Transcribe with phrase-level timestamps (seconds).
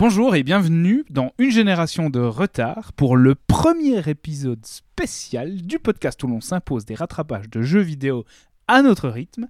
[0.00, 6.22] Bonjour et bienvenue dans Une génération de retard pour le premier épisode spécial du podcast
[6.22, 8.24] où l'on s'impose des rattrapages de jeux vidéo
[8.66, 9.46] à notre rythme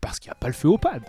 [0.00, 1.02] parce qu'il n'y a pas le feu au pad.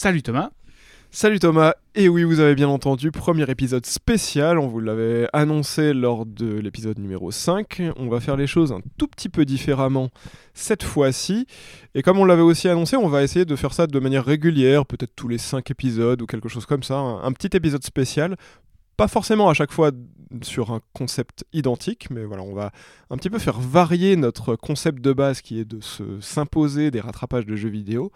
[0.00, 0.50] Salut Thomas.
[1.10, 5.92] Salut Thomas, et oui vous avez bien entendu, premier épisode spécial, on vous l'avait annoncé
[5.92, 10.10] lors de l'épisode numéro 5, on va faire les choses un tout petit peu différemment
[10.54, 11.48] cette fois-ci,
[11.96, 14.86] et comme on l'avait aussi annoncé, on va essayer de faire ça de manière régulière,
[14.86, 18.36] peut-être tous les 5 épisodes ou quelque chose comme ça, un, un petit épisode spécial,
[18.96, 19.90] pas forcément à chaque fois
[20.42, 22.70] sur un concept identique, mais voilà, on va
[23.10, 27.00] un petit peu faire varier notre concept de base qui est de se s'imposer des
[27.00, 28.12] rattrapages de jeux vidéo.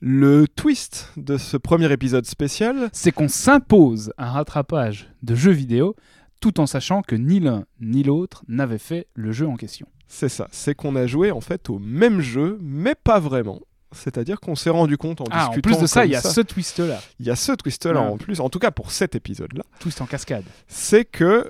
[0.00, 5.96] Le twist de ce premier épisode spécial, C'est qu'on s'impose un rattrapage de jeux vidéo
[6.40, 9.86] tout en sachant que ni l'un ni l'autre n'avait fait le jeu en question.
[10.06, 13.60] c'est ça, c'est qu'on a joué en fait au même jeu, mais pas vraiment.
[13.92, 16.20] C'est-à-dire qu'on s'est rendu compte en Ah, en discutant plus de ça, il y a
[16.20, 18.06] ce twist-là, il y a ce twist-là Ouais.
[18.08, 20.44] en plus, en tout cas pour cet épisode-là, twist en cascade.
[20.68, 21.48] c'est que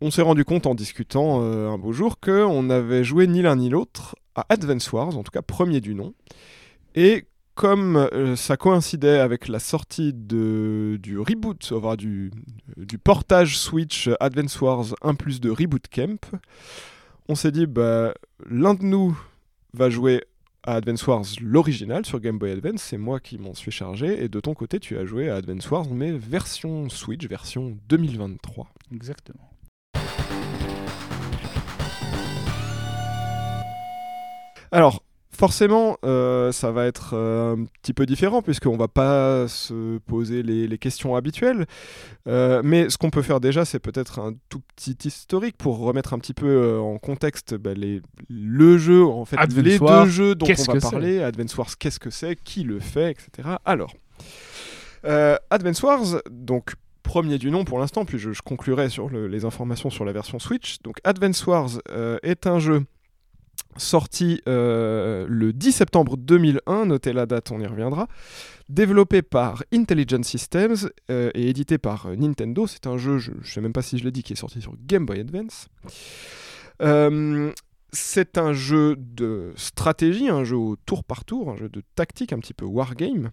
[0.00, 3.42] on s'est rendu compte en discutant euh, un beau jour que on avait joué ni
[3.42, 6.14] l'un ni l'autre à Advance Wars, en tout cas premier du nom,
[6.94, 7.26] et
[7.58, 12.30] comme euh, ça coïncidait avec la sortie de, du reboot, enfin, du,
[12.76, 16.24] du portage Switch Advance Wars 1 plus de Reboot Camp,
[17.28, 18.14] on s'est dit, bah,
[18.48, 19.20] l'un de nous
[19.74, 20.22] va jouer
[20.62, 24.28] à Advance Wars l'original sur Game Boy Advance, c'est moi qui m'en suis chargé, et
[24.28, 28.68] de ton côté, tu as joué à Advance Wars, mais version Switch, version 2023.
[28.94, 29.50] Exactement.
[34.70, 35.02] Alors,
[35.38, 40.42] forcément, euh, ça va être euh, un petit peu différent puisqu'on va pas se poser
[40.42, 41.66] les, les questions habituelles.
[42.26, 46.12] Euh, mais ce qu'on peut faire déjà, c'est peut-être un tout petit historique pour remettre
[46.12, 50.10] un petit peu en contexte bah, les, le jeu, en fait, Advance les Wars, deux
[50.10, 51.22] jeux dont on va parler.
[51.22, 53.48] Advance Wars, qu'est-ce que c'est, qui le fait, etc.
[53.64, 53.94] Alors,
[55.50, 56.72] Advance Wars, donc
[57.02, 60.12] premier du nom pour l'instant, puis je, je conclurai sur le- les informations sur la
[60.12, 60.82] version Switch.
[60.82, 61.70] Donc Advance Wars
[62.22, 62.84] est un jeu
[63.78, 68.08] sorti euh, le 10 septembre 2001, notez la date, on y reviendra,
[68.68, 72.66] développé par Intelligent Systems euh, et édité par euh, Nintendo.
[72.66, 74.60] C'est un jeu, je ne sais même pas si je l'ai dit, qui est sorti
[74.60, 75.68] sur Game Boy Advance.
[77.90, 82.34] C'est un jeu de stratégie, un jeu au tour par tour, un jeu de tactique,
[82.34, 83.30] un petit peu wargame,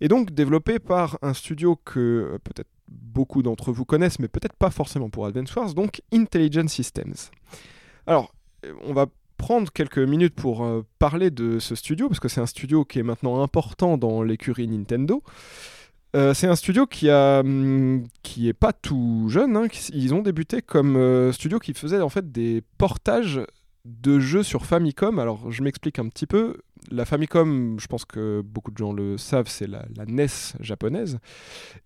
[0.00, 4.70] et donc développé par un studio que peut-être beaucoup d'entre vous connaissent, mais peut-être pas
[4.70, 7.16] forcément pour Advance Wars, donc Intelligent Systems.
[8.06, 8.32] Alors,
[8.84, 9.06] on va
[9.38, 12.98] prendre quelques minutes pour euh, parler de ce studio, parce que c'est un studio qui
[12.98, 15.22] est maintenant important dans l'écurie Nintendo.
[16.16, 19.56] Euh, c'est un studio qui a hum, qui est pas tout jeune.
[19.56, 23.40] hein, Ils ont débuté comme euh, studio qui faisait en fait des portages
[23.84, 25.18] de jeux sur Famicom.
[25.18, 26.58] Alors je m'explique un petit peu.
[26.90, 30.26] La Famicom, je pense que beaucoup de gens le savent, c'est la, NES
[30.60, 31.18] japonaise.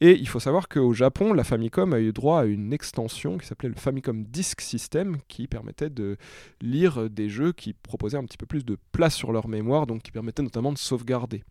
[0.00, 3.46] Et il faut savoir qu'au Japon, la Famicom a eu droit à une extension qui
[3.46, 6.16] s'appelait le Famicom Disk System, qui permettait de
[6.60, 10.02] lire des jeux qui proposaient un petit peu plus de place sur leur mémoire, donc
[10.02, 11.42] qui permettaient notamment de sauvegarder.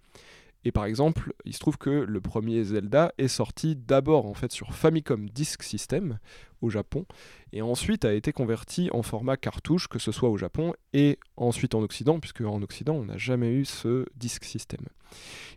[0.64, 4.52] Et par exemple, il se trouve que le premier Zelda est sorti d'abord en fait
[4.52, 6.20] sur Famicom Disk System
[6.62, 7.06] au Japon,
[7.54, 11.74] et ensuite a été converti en format cartouche, que ce soit au Japon et ensuite
[11.74, 14.82] en Occident, puisque en Occident on n'a jamais eu ce Disk System.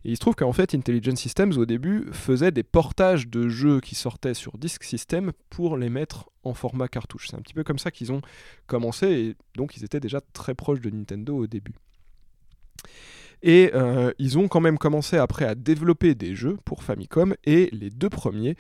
[0.05, 3.81] Et il se trouve qu'en fait Intelligent Systems au début faisait des portages de jeux
[3.81, 7.29] qui sortaient sur Disk System pour les mettre en format cartouche.
[7.29, 8.23] C'est un petit peu comme ça qu'ils ont
[8.67, 11.75] commencé, et donc ils étaient déjà très proches de Nintendo au début.
[13.47, 17.69] Et euh, ils ont quand même commencé après à développer des jeux pour Famicom et
[17.73, 18.57] les deux premiers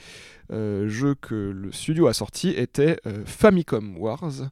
[0.53, 4.51] euh, jeux que le studio a sortis étaient euh, Famicom Wars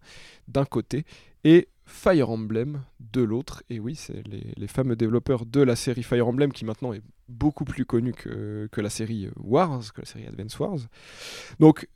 [0.48, 1.04] d'un côté
[1.44, 3.62] et Fire Emblem de l'autre.
[3.68, 7.66] Et oui, c'est les, fameux développeurs de la série Fire Emblem qui maintenant est beaucoup
[7.66, 10.78] plus connue que, que la série Wars, que la série Advance Wars.
[11.60, 11.86] Donc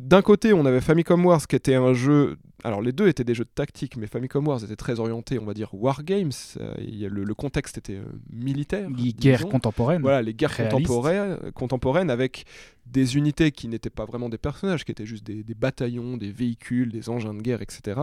[0.00, 2.38] d'un côté, on avait Famicom Wars qui était un jeu.
[2.64, 5.44] Alors, les deux étaient des jeux de tactique, mais Famicom Wars était très orienté, on
[5.44, 6.30] va dire, wargames.
[6.58, 8.88] Euh, le, le contexte était euh, militaire.
[8.88, 9.50] Les guerres disons.
[9.50, 10.00] contemporaines.
[10.00, 12.44] Voilà, les guerres contemporaines, contemporaines avec
[12.86, 16.32] des unités qui n'étaient pas vraiment des personnages, qui étaient juste des, des bataillons, des
[16.32, 18.00] véhicules, des engins de guerre, etc.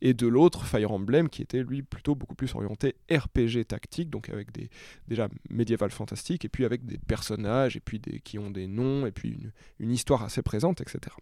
[0.00, 4.28] Et de l'autre, Fire Emblem, qui était lui plutôt beaucoup plus orienté RPG tactique, donc
[4.28, 4.70] avec des
[5.08, 9.06] déjà médiéval fantastique, et puis avec des personnages, et puis des, qui ont des noms,
[9.06, 9.50] et puis une,
[9.80, 11.14] une histoire assez présente, etc.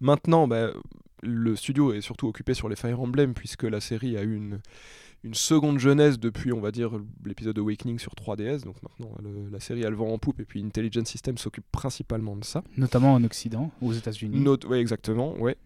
[0.00, 0.70] Maintenant, bah,
[1.22, 4.60] le studio est surtout occupé sur les Fire Emblem puisque la série a eu une,
[5.22, 6.92] une seconde jeunesse depuis, on va dire,
[7.26, 8.64] l'épisode Awakening sur 3DS.
[8.64, 11.66] Donc maintenant, le- la série a le vent en poupe et puis Intelligent System s'occupe
[11.72, 12.64] principalement de ça.
[12.78, 14.38] Notamment en Occident, aux États-Unis.
[14.66, 15.56] Ouais, exactement, ouais.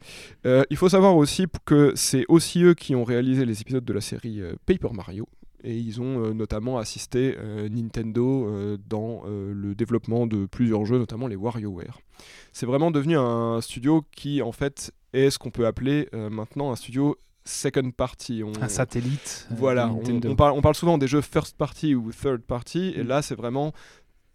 [0.44, 3.92] Euh, il faut savoir aussi que c'est aussi eux qui ont réalisé les épisodes de
[3.92, 5.28] la série euh, Paper Mario.
[5.66, 10.98] Et ils ont euh, notamment assisté euh, Nintendo euh, dans le développement de plusieurs jeux,
[10.98, 11.98] notamment les WarioWare.
[12.52, 16.76] C'est vraiment devenu un studio qui, en fait, est ce qu'on peut appeler maintenant un
[16.76, 17.16] studio
[17.46, 18.42] second party.
[18.44, 19.46] On- Un satellite.
[19.50, 23.06] voilà, on, parle, on parle souvent des jeux first party ou third party, et Mm.
[23.08, 23.72] là c'est vraiment,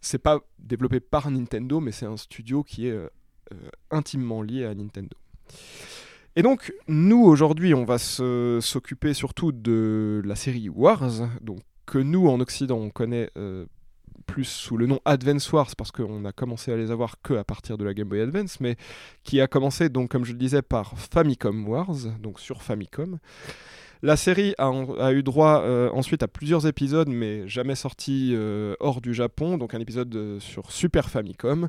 [0.00, 3.08] c'est pas développé par Nintendo, mais c'est un studio qui est euh,
[3.90, 5.16] intimement lié à Nintendo.
[6.36, 12.28] Et donc, nous aujourd'hui, on va s'occuper surtout de la série Wars, donc que nous
[12.28, 13.66] en Occident on connaît euh,
[14.26, 17.42] plus sous le nom Advance Wars parce qu'on a commencé à les avoir que à
[17.42, 18.76] partir de la Game Boy Advance, mais
[19.24, 23.18] qui a commencé donc comme je le disais par Famicom Wars, donc sur Famicom.
[24.02, 29.00] La série a, eu droit euh, ensuite à plusieurs épisodes, mais jamais sortis euh, hors
[29.00, 29.58] du Japon.
[29.58, 31.68] Donc un épisode sur Super Famicom,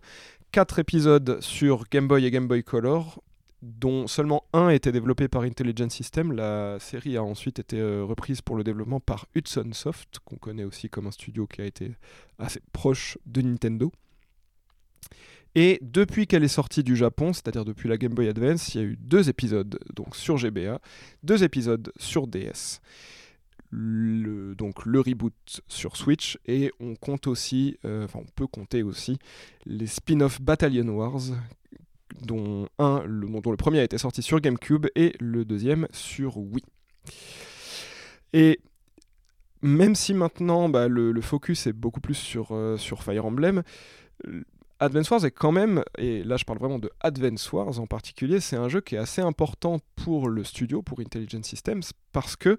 [0.51, 3.21] quatre épisodes sur Game Boy et Game Boy Color,
[3.61, 6.31] dont seulement un était développé par Intelligent System.
[6.31, 10.63] La série a ensuite été euh, reprise pour le développement par Hudson Soft, qu'on connaît
[10.63, 11.91] aussi comme un studio qui a été
[12.39, 13.91] assez proche de Nintendo.
[15.53, 18.83] Et depuis qu'elle est sortie du Japon, c'est-à-dire depuis la Game Boy Advance, il y
[18.83, 20.79] a eu deux épisodes donc sur GBA,
[21.23, 22.79] deux épisodes sur DS.
[23.73, 28.83] Le, donc le reboot sur Switch et on compte aussi, euh, enfin on peut compter
[28.83, 29.17] aussi
[29.65, 31.21] les spin-off Battalion Wars
[32.21, 36.37] dont un, le, dont le premier a été sorti sur GameCube et le deuxième sur
[36.37, 36.63] Wii.
[38.33, 38.59] Et
[39.61, 43.63] même si maintenant bah, le, focus est beaucoup plus sur, euh, sur Fire Emblem,
[44.27, 44.43] euh,
[44.79, 48.39] Advance Wars est quand même, et là je parle vraiment de Advance Wars en particulier,
[48.39, 52.57] c'est un jeu qui est assez important pour le studio, pour Intelligent Systems, parce que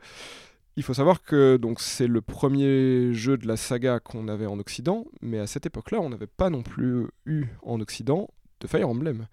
[0.76, 4.58] il faut savoir que donc c'est le premier jeu de la saga qu'on avait en
[4.60, 8.28] Occident, mais à cette époque-là, on n'avait pas non plus eu en Occident
[8.62, 9.26] de Fire Emblem.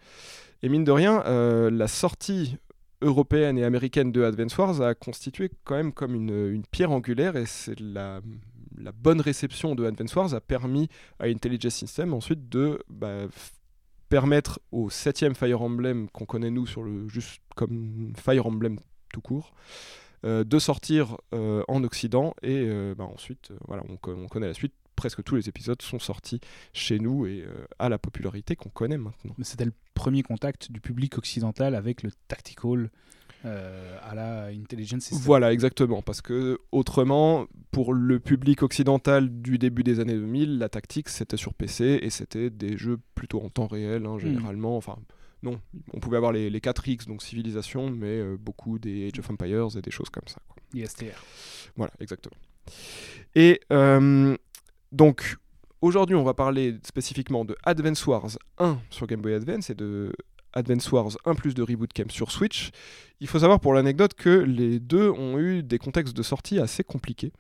[0.62, 2.58] Et mine de rien, euh, la sortie
[3.02, 7.46] européenne et américaine de Advance Wars a constitué quand même comme une, pierre angulaire et
[7.46, 8.20] c'est la,
[8.94, 10.90] bonne réception de Advance Wars a permis
[11.20, 13.28] à Intelligent System ensuite de bah,
[14.10, 18.80] permettre au septième Fire Emblem qu'on connaît nous sur le juste comme Fire Emblem
[19.14, 19.54] tout court
[20.26, 25.24] euh, de sortir euh, en Occident et bah, ensuite voilà on connaît la suite presque
[25.24, 26.42] tous les épisodes sont sortis
[26.74, 29.34] chez nous et euh, à la popularité qu'on connaît maintenant.
[29.38, 32.92] Mais C'était le premier contact du public occidental avec le tactical
[33.46, 35.26] euh, à la Intelligence System.
[35.26, 36.02] Voilà, exactement.
[36.02, 41.38] Parce que autrement, pour le public occidental du début des années 2000, la tactique c'était
[41.38, 44.76] sur PC et c'était des jeux plutôt en temps réel, hein, généralement.
[44.76, 44.98] Enfin,
[45.44, 45.62] non,
[45.94, 49.78] on pouvait avoir les, les 4X, donc civilisation, mais euh, beaucoup des Age of Empires
[49.78, 50.42] et des choses comme ça.
[50.50, 50.58] quoi.
[50.74, 51.24] ISTR.
[51.78, 52.36] Voilà, exactement.
[53.36, 54.36] Et euh,
[54.92, 55.38] donc,
[55.82, 60.12] aujourd'hui, on va parler spécifiquement de Advance Wars 1 sur Game Boy Advance et de
[60.54, 62.72] Advance Wars 1 plus de Reboot Camp sur Switch.
[63.20, 66.84] Il faut savoir pour l'anecdote que les deux ont eu des contextes de sortie assez
[66.84, 67.32] compliqués.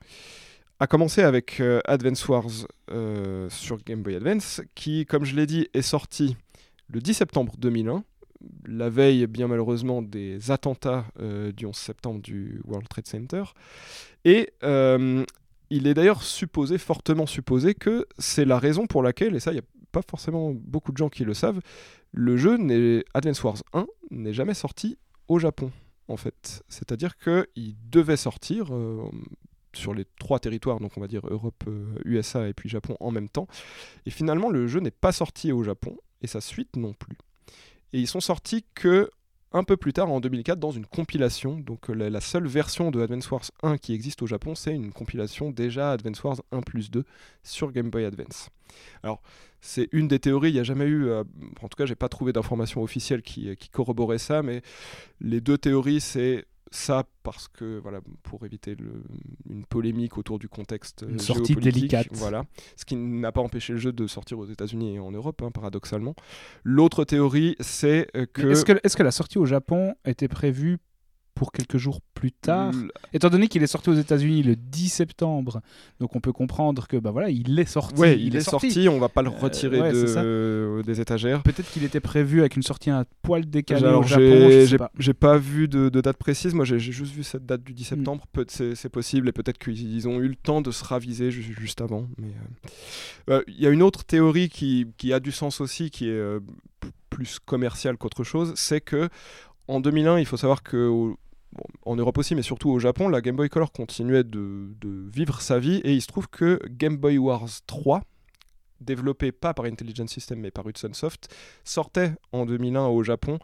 [0.79, 5.45] À commencer avec euh, Advance Wars euh, sur Game Boy Advance, qui, comme je l'ai
[5.45, 6.37] dit, est sorti
[6.87, 8.03] le 10 septembre 2001,
[8.65, 13.43] la veille, bien malheureusement, des attentats euh, du 11 septembre du World Trade Center.
[14.23, 14.51] Et
[15.69, 19.55] il est d'ailleurs supposé, fortement supposé, que c'est la raison pour laquelle, et ça, il
[19.55, 21.59] n'y a pas forcément beaucoup de gens qui le savent,
[22.11, 22.57] le jeu
[23.13, 24.97] Advance Wars 1 n'est jamais sorti
[25.27, 25.71] au Japon,
[26.07, 26.63] en fait.
[26.67, 29.03] C'est-à-dire qu'il devait sortir euh,
[29.73, 33.11] sur les trois territoires, donc on va dire Europe, euh, USA et puis Japon en
[33.11, 33.47] même temps.
[34.05, 37.17] Et finalement, le jeu n'est pas sorti au Japon, et sa suite non plus.
[37.93, 39.09] Et ils sont sortis que
[39.51, 41.59] un peu plus tard, en 2004, dans une compilation.
[41.59, 44.91] Donc euh, la, seule version de Advance Wars 1 qui existe au Japon, c'est une
[44.91, 47.03] compilation déjà Advance Wars 1 plus 2
[47.43, 48.49] sur Game Boy Advance.
[49.03, 49.21] Alors,
[49.61, 51.23] c'est une des théories, il n'y a jamais eu, euh,
[51.61, 54.61] en tout cas, j'ai pas trouvé d'informations officielles qui, qui corroboraient ça, mais
[55.19, 59.03] les deux théories, c'est ça parce que, voilà, pour éviter le-
[59.49, 62.07] une polémique autour du contexte Une euh, sortie délicate.
[62.11, 62.43] Voilà,
[62.75, 65.51] ce qui n'a pas empêché le jeu de sortir aux États-Unis et en Europe, hein,
[65.51, 66.15] paradoxalement.
[66.63, 68.47] L'autre théorie, c'est euh, que.
[68.51, 70.77] Est-ce que, est-ce que la sortie au Japon était prévue
[71.39, 74.89] pour quelques jours plus tard l- Étant donné qu'il est sorti aux États-Unis le 10
[74.89, 75.61] septembre,
[76.01, 77.99] donc on peut comprendre que bah voilà, il est sorti.
[77.99, 78.89] Ouais, il, est sorti.
[78.89, 81.41] on va pas le Euh, retirer ouais, de- euh, des étagères.
[81.43, 84.49] Peut-être qu'il était prévu avec une sortie un poil décalée Alors, au Japon.
[84.99, 85.37] j'ai pas.
[85.37, 87.95] vu de, de date précise, moi j'ai juste vu cette date du 10 Mm.
[87.95, 91.55] septembre, Peut- c'est possible, et peut-être qu'ils ont eu le temps de se raviser ju-
[91.57, 92.05] juste avant.
[92.17, 92.27] mais,
[93.29, 96.07] euh, euh, Il y a une autre théorie qui, qui a du sens aussi, qui
[96.09, 96.39] est euh,
[97.09, 99.07] plus commercial qu'autre chose, c'est que
[99.67, 100.89] en 2001, il faut savoir que
[101.85, 105.59] en Europe aussi, mais surtout au Japon, la Game Boy Color continuait de, vivre sa
[105.59, 108.03] vie et il se trouve que Game Boy Wars 3,
[108.81, 113.39] développé pas par Intelligent System mais par Hudson Soft, sortait en 2001 au Japon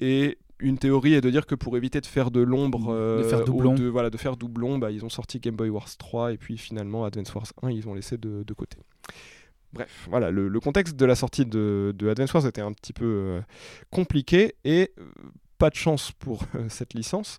[0.00, 3.40] et une théorie est de dire que pour éviter de faire de l'ombre, de faire
[3.40, 6.32] euh, doublon, de, voilà, de faire doublon, bah, ils ont sorti Game Boy Wars 3
[6.32, 8.78] et puis finalement Advance Wars 1 ils ont laissé de, côté.
[9.72, 13.04] Bref, voilà, le, contexte de la sortie de, de Advance Wars était un petit peu
[13.04, 13.40] euh,
[13.90, 15.04] compliqué et euh,
[15.64, 17.38] pas de chance pour cette licence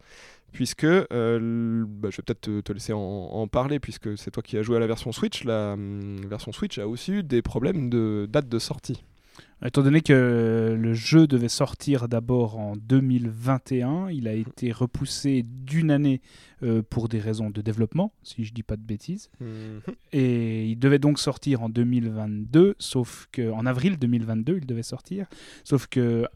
[0.52, 4.64] puisque euh, bah, je vais peut-être te, laisser en, parler puisque c'est toi qui as
[4.64, 5.44] joué à la version Switch.
[5.44, 9.04] La, hum, version Switch a aussi eu des problèmes de date de sortie.
[9.64, 15.92] Étant donné que le jeu devait sortir d'abord en 2021, il a été repoussé d'une
[15.92, 16.22] année
[16.64, 19.30] euh, pour des raisons de développement, si je dis pas de bêtises.
[19.40, 19.82] Mhm.
[20.14, 25.26] Et il devait donc sortir en 2022, sauf que en avril 2022, il devait sortir,
[25.64, 26.28] sauf que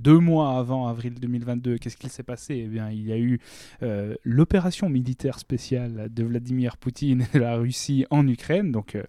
[0.00, 2.62] deux mois avant avril 2022, qu'est-ce qu'il s'est passé?
[2.64, 3.38] Eh bien, il y a eu
[3.82, 9.04] euh, l'opération militaire spéciale de Vladimir Poutine et de la Russie en Ukraine, donc euh,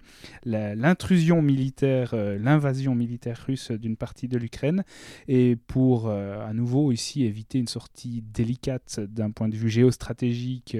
[0.46, 4.84] l'intrusion militaire, euh, l'invasion militaire russe d'une partie de l'Ukraine.
[5.28, 10.76] Et pour à nouveau ici éviter une sortie délicate d'un point de vue géostratégique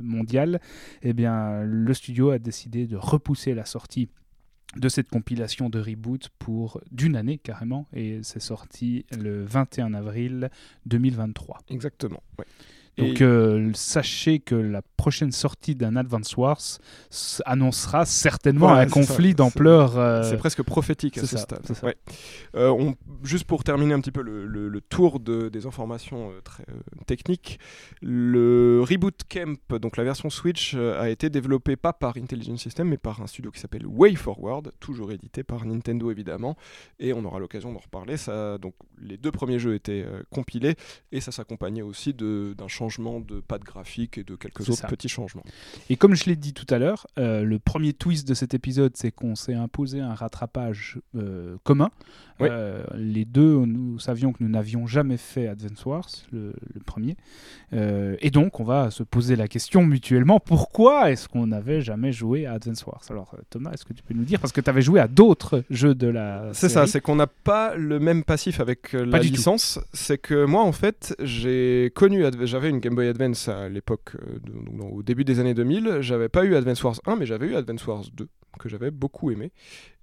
[0.00, 0.60] mondial,
[1.02, 4.08] eh bien, le studio a décidé de repousser la sortie
[4.76, 10.50] de cette compilation de reboot pour d'une année carrément et c'est sorti le 21 avril
[10.86, 11.60] 2023.
[11.70, 12.22] Exactement.
[12.98, 16.60] Donc euh, sachez que la prochaine sortie d'un Advance Wars
[17.44, 19.96] annoncera certainement un conflit d'ampleur.
[19.96, 21.64] Euh, c'est presque prophétique à ce stade.
[22.56, 26.64] Euh, on, juste pour terminer un petit peu le, tour de, des informations très
[27.06, 27.58] techniques,
[28.02, 32.96] le Reboot Camp, donc la version Switch, a été développé pas par Intelligent System mais
[32.96, 36.56] par un studio qui s'appelle WayForward, toujours édité par Nintendo évidemment,
[36.98, 38.16] et on aura l'occasion d'en reparler.
[38.16, 40.74] Ça, donc les deux premiers jeux étaient compilés
[41.12, 45.44] et ça s'accompagnait aussi d'un changement de pattes graphique et de quelques autres petits changements.
[45.90, 48.92] Et comme je l'ai dit tout à l'heure, euh, le premier twist de cet épisode,
[48.96, 51.90] c'est qu'on s'est imposé un rattrapage euh, commun.
[52.40, 56.54] Euh, les deux, nous savions que nous n'avions jamais fait Advance Wars, le,
[56.86, 57.16] premier.
[57.72, 62.46] et donc, on va se poser la question mutuellement, pourquoi est-ce qu'on n'avait jamais joué
[62.46, 63.02] à Advance Wars?
[63.10, 64.38] Alors, Thomas, est-ce que tu peux nous dire?
[64.38, 67.26] Parce que tu avais joué à d'autres jeux de la C'est ça, c'est qu'on n'a
[67.26, 69.80] pas le même passif avec la licence.
[69.92, 74.82] C'est que moi, en fait, j'ai connu, j'avais une Game Boy Advance à l'époque, euh,
[74.82, 75.98] au début des années 2000.
[76.00, 79.30] J'avais pas eu Advance Wars 1, mais j'avais eu Advance Wars 2, que j'avais beaucoup
[79.30, 79.52] aimé.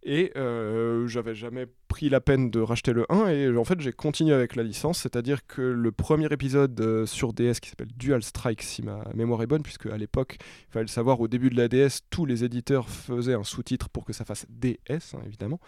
[0.04, 3.92] Et euh, j'avais jamais pris la peine de racheter le 1, et en fait j'ai
[3.92, 8.22] continué avec la licence, c'est-à-dire que le premier épisode euh, sur DS qui s'appelle Dual
[8.22, 10.38] Strike, si ma mémoire est bonne, puisque à l'époque,
[10.70, 13.90] il fallait le savoir, au début de la DS, tous les éditeurs faisaient un sous-titre
[13.90, 14.78] pour que ça fasse DS,
[15.16, 15.60] hein, évidemment.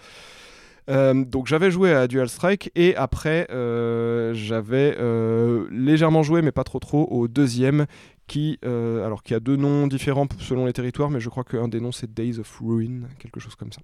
[0.89, 6.53] Euh, donc j'avais joué à Dual Strike et après euh, j'avais euh, légèrement joué mais
[6.53, 7.87] pas trop trop au deuxième
[8.27, 11.79] qui alors qui a deux noms différents selon les territoires mais je crois qu'un des
[11.81, 13.81] noms c'est Days of Ruin quelque chose comme ça.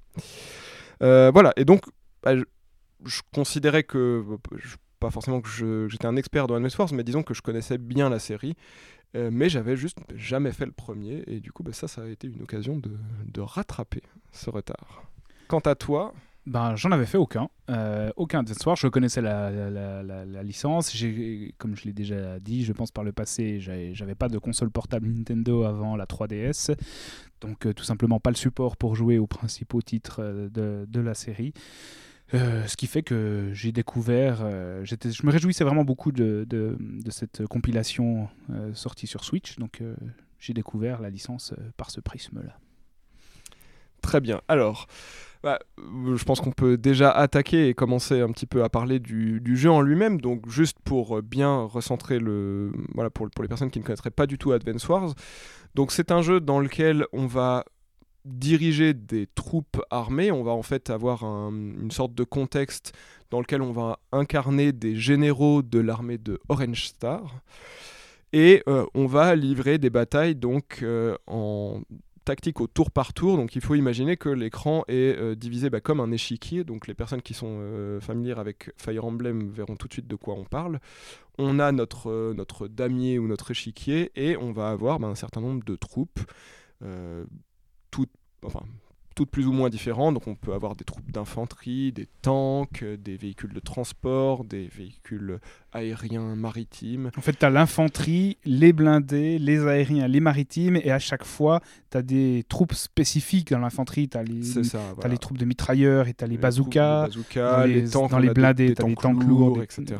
[1.32, 1.84] voilà et donc
[2.24, 4.24] bah, je, considérais que
[5.00, 8.10] pas forcément que j'étais un expert dans Advance Force mais disons que je connaissais bien
[8.10, 8.56] la série
[9.14, 12.28] mais j'avais juste jamais fait le premier et du coup bah, ça ça a été
[12.28, 12.92] une occasion de,
[13.26, 15.04] de rattraper ce retard.
[15.48, 16.14] Quant à toi,
[16.46, 17.50] ben, j'en avais fait aucun.
[17.70, 18.76] Euh, aucun Advance Wars.
[18.76, 20.94] Je connaissais la, licence.
[21.58, 25.08] Comme je l'ai déjà dit, je pense par le passé, j'avais pas de console portable
[25.08, 26.76] Nintendo avant la 3DS.
[27.40, 31.00] Donc, euh, tout simplement pas le support pour jouer aux principaux titres euh, de, de
[31.00, 31.54] la série.
[32.32, 34.38] ce qui fait que j'ai découvert,
[34.84, 38.28] je me réjouissais vraiment beaucoup de, de cette compilation
[38.74, 39.84] sortie sur Switch, donc
[40.40, 42.58] j'ai découvert la licence par ce prisme-là.
[44.02, 44.42] Très bien.
[44.48, 44.88] Alors,
[45.44, 49.00] bah, euh, je pense qu'on peut déjà attaquer et commencer un petit peu à parler
[49.00, 50.22] du, jeu en lui-même.
[50.22, 52.72] Donc, juste pour euh, bien recentrer le.
[52.96, 55.14] Voilà, pour, les personnes qui ne connaîtraient pas du tout Advance Wars.
[55.76, 57.66] Donc, c'est un jeu dans lequel on va
[58.24, 60.32] diriger des troupes armées.
[60.32, 62.94] On va en fait avoir une sorte de contexte
[63.30, 67.42] dans lequel on va incarner des généraux de l'armée de Orange Star.
[68.32, 70.86] Et euh, on va livrer des batailles donc
[71.28, 71.82] en
[72.24, 73.38] tactique au tour par tour.
[73.38, 76.63] Donc il faut imaginer que l'écran est euh, divisé bah, comme un échiquier.
[76.63, 80.15] Donc les personnes qui sont euh, familières avec Fire Emblem verront tout de suite de
[80.15, 80.80] quoi on parle.
[81.38, 85.42] On a notre, euh, damier ou notre échiquier et on va avoir bah, un certain
[85.42, 86.20] nombre de troupes,
[87.92, 88.12] toutes,
[89.15, 90.13] toutes plus ou moins différentes.
[90.15, 95.39] Donc on peut avoir des troupes d'infanterie, des tanks, des véhicules de transport, des véhicules
[95.74, 97.12] aérien, maritime.
[97.18, 101.60] En fait, tu as l'infanterie, les blindés, les aériens, les maritimes, et à chaque fois,
[101.92, 104.08] tu as des troupes spécifiques dans l'infanterie.
[104.10, 104.44] Tu as, les...
[104.44, 104.80] Ça.
[104.96, 105.10] voilà.
[105.10, 107.03] les troupes de mitrailleurs et tu as les Les bazookas.
[107.08, 109.82] bazookas, dans les, les- tanks, dans les blindés, des, t'as des tanks lourds, etc.
[109.84, 109.98] etc.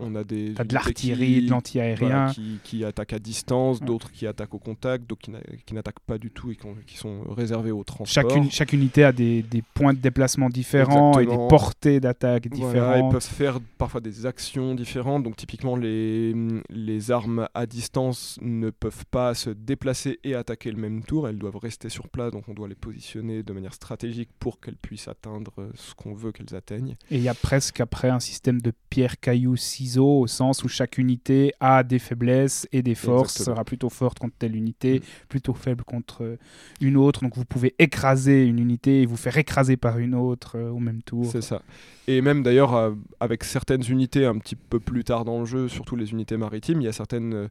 [0.00, 2.08] On a des Tu as de l'artillerie, de l'anti-aérien.
[2.08, 3.86] voilà, qui, qui attaquent à distance, Ouais.
[3.86, 6.66] d'autres qui attaquent au contact, d'autres qui n'a- qui n'attaquent pas du tout et qui,
[6.66, 8.06] ont- qui sont réservés au transport.
[8.08, 12.46] Chaque, uni- chaque unité a des, des points de déplacement différents et des portées d'attaque
[12.50, 13.04] Voilà, différentes.
[13.10, 15.15] ils peuvent faire parfois des actions différentes.
[15.24, 16.34] Donc typiquement, les,
[16.70, 21.28] les armes à distance ne peuvent pas se déplacer et attaquer le même tour.
[21.28, 22.32] Elles doivent rester sur place.
[22.32, 26.32] Donc on doit les positionner de manière stratégique pour qu'elles puissent atteindre ce qu'on veut
[26.32, 26.96] qu'elles atteignent.
[27.10, 30.68] Et il y a presque après un système de pierre, caillou, ciseaux, au sens où
[30.68, 33.54] chaque unité a des faiblesses et des forces, Exactement.
[33.56, 35.02] sera plutôt forte contre telle unité, Mm.
[35.28, 36.36] plutôt faible contre euh,
[36.80, 37.22] une autre.
[37.22, 40.78] Donc vous pouvez écraser une unité et vous faire écraser par une autre euh, au
[40.78, 41.26] même tour.
[41.30, 41.62] C'est ça.
[42.08, 45.68] Et même d'ailleurs, euh, avec certaines unités un petit peu plus tard dans le jeu,
[45.68, 47.48] surtout les unités maritimes, il y a certaines, euh,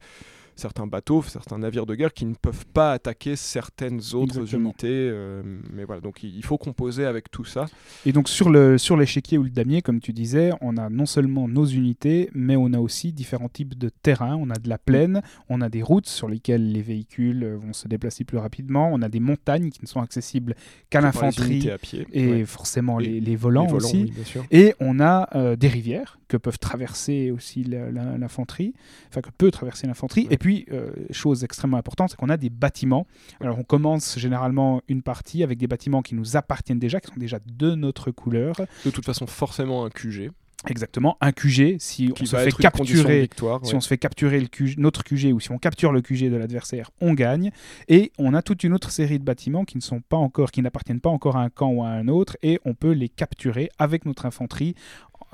[0.55, 4.69] certains bateaux, certains navires de guerre qui ne peuvent pas attaquer certaines autres Exactement.
[4.69, 4.87] unités.
[4.89, 5.41] euh,
[5.73, 7.65] mais voilà, donc il faut composer avec tout ça.
[8.05, 11.05] Et donc sur le sur l'échiquier ou le damier, comme tu disais, on a non
[11.05, 14.35] seulement nos unités, mais on a aussi différents types de terrain.
[14.35, 17.73] On a de la plaine, on a des routes sur lesquelles les véhicules euh, vont
[17.73, 20.55] se déplacer plus rapidement, on a des montagnes qui ne sont accessibles
[20.89, 21.69] qu'à l'infanterie
[22.13, 22.45] et Ouais.
[22.45, 24.03] forcément Et les, les volants Les volants, aussi.
[24.03, 24.45] oui, bien sûr.
[24.51, 28.73] Et on a euh, des rivières que peuvent traverser aussi l'infanterie,
[29.09, 30.27] enfin que peut traverser l'infanterie.
[30.27, 30.33] Ouais.
[30.33, 33.07] Et puis, euh, chose extrêmement importante, c'est qu'on a des bâtiments.
[33.41, 37.19] Alors on commence généralement une partie avec des bâtiments qui nous appartiennent déjà, qui sont
[37.19, 38.55] déjà de notre couleur.
[38.85, 40.31] De toute façon, forcément un QG
[40.67, 43.59] Exactement, un QG, si on se fait capturer victoire.
[43.63, 43.77] si ouais.
[43.77, 46.35] on se fait capturer le QG notre QG ou si on capture le QG de
[46.35, 47.51] l'adversaire, on gagne.
[47.87, 50.61] Et on a toute une autre série de bâtiments qui ne sont pas encore, qui
[50.61, 53.69] n'appartiennent pas encore à un camp ou à un autre, et on peut les capturer
[53.77, 54.75] avec notre infanterie.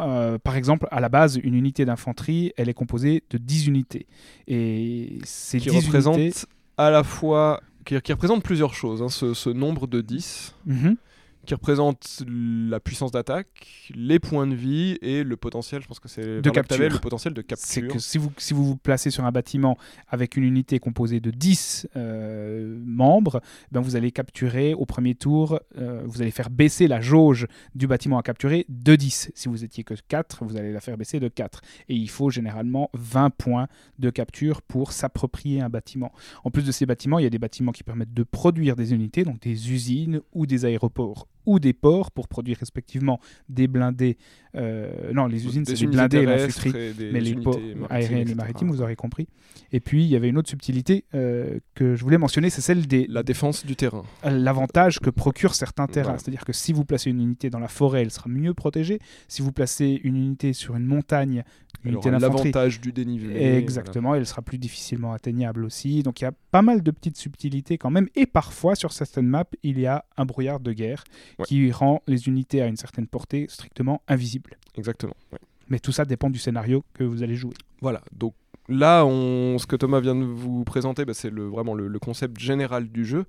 [0.01, 4.07] Euh, par exemple, à la base, une unité d'infanterie, elle est composée de 10 unités.
[4.47, 6.39] Et ces qui 10 représente unités...
[6.77, 9.01] à la fois qui, qui représente plusieurs choses.
[9.01, 10.95] hein, ce, ce nombre de 10 Mhm.
[11.45, 16.07] Qui représente la puissance d'attaque, les points de vie et le potentiel, je pense que
[16.07, 16.77] c'est que capture.
[16.89, 17.93] le potentiel de C'est capture.
[17.93, 21.31] que si vous, si vous vous placez sur un bâtiment avec une unité composée de
[21.31, 26.87] 10 euh, membres, ben vous allez capturer au premier tour, euh, vous allez faire baisser
[26.87, 29.31] la jauge du bâtiment à capturer de 10.
[29.33, 31.61] Si vous étiez que 4, vous allez la faire baisser de 4.
[31.89, 33.67] Et il faut généralement 20 points
[33.99, 36.11] de capture pour s'approprier un bâtiment.
[36.43, 38.93] En plus de ces bâtiments, il y a des bâtiments qui permettent de produire des
[38.93, 44.17] unités, donc des usines ou des aéroports ou des ports pour produire respectivement des blindés.
[44.55, 46.73] euh, non, les usines, c'est des blindés et l'infanterie
[47.11, 49.27] mais les ports aériens et maritimes, vous aurez compris.
[49.71, 52.87] Et puis, il y avait une autre subtilité euh, que je voulais mentionner, c'est celle
[52.87, 54.03] des La défense du terrain.
[54.23, 56.09] l'avantage que procurent certains terrains.
[56.09, 56.19] Voilà.
[56.19, 58.99] C'est-à-dire que si vous placez une unité dans la forêt, elle sera mieux protégée.
[59.27, 61.43] Si vous placez une unité sur une montagne,
[61.83, 63.55] une Elle unité aura d'infanterie, l'avantage du dénivelé.
[63.57, 66.03] Exactement, elle sera plus difficilement atteignable aussi.
[66.03, 68.07] Donc il y a pas mal de petites subtilités quand même.
[68.15, 71.03] Et parfois, sur certaines maps, il y a un brouillard de guerre
[71.41, 71.47] Ouais.
[71.47, 74.57] qui rend les unités à une certaine portée strictement invisibles.
[74.75, 75.15] Exactement.
[75.31, 75.39] ouais.
[75.67, 77.53] Mais tout ça dépend du scénario que vous allez jouer.
[77.81, 78.33] Voilà, donc
[78.67, 81.99] là, on, ce que Thomas vient de vous présenter, bah, c'est le, vraiment le, le
[81.99, 83.25] concept général du jeu.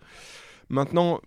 [0.69, 1.21] Maintenant,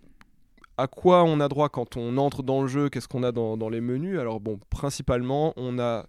[0.78, 2.90] à quoi on a droit quand on entre dans le jeu?
[2.90, 4.20] Qu'est-ce qu'on a dans, dans les menus?
[4.20, 6.06] Alors bon, principalement, on a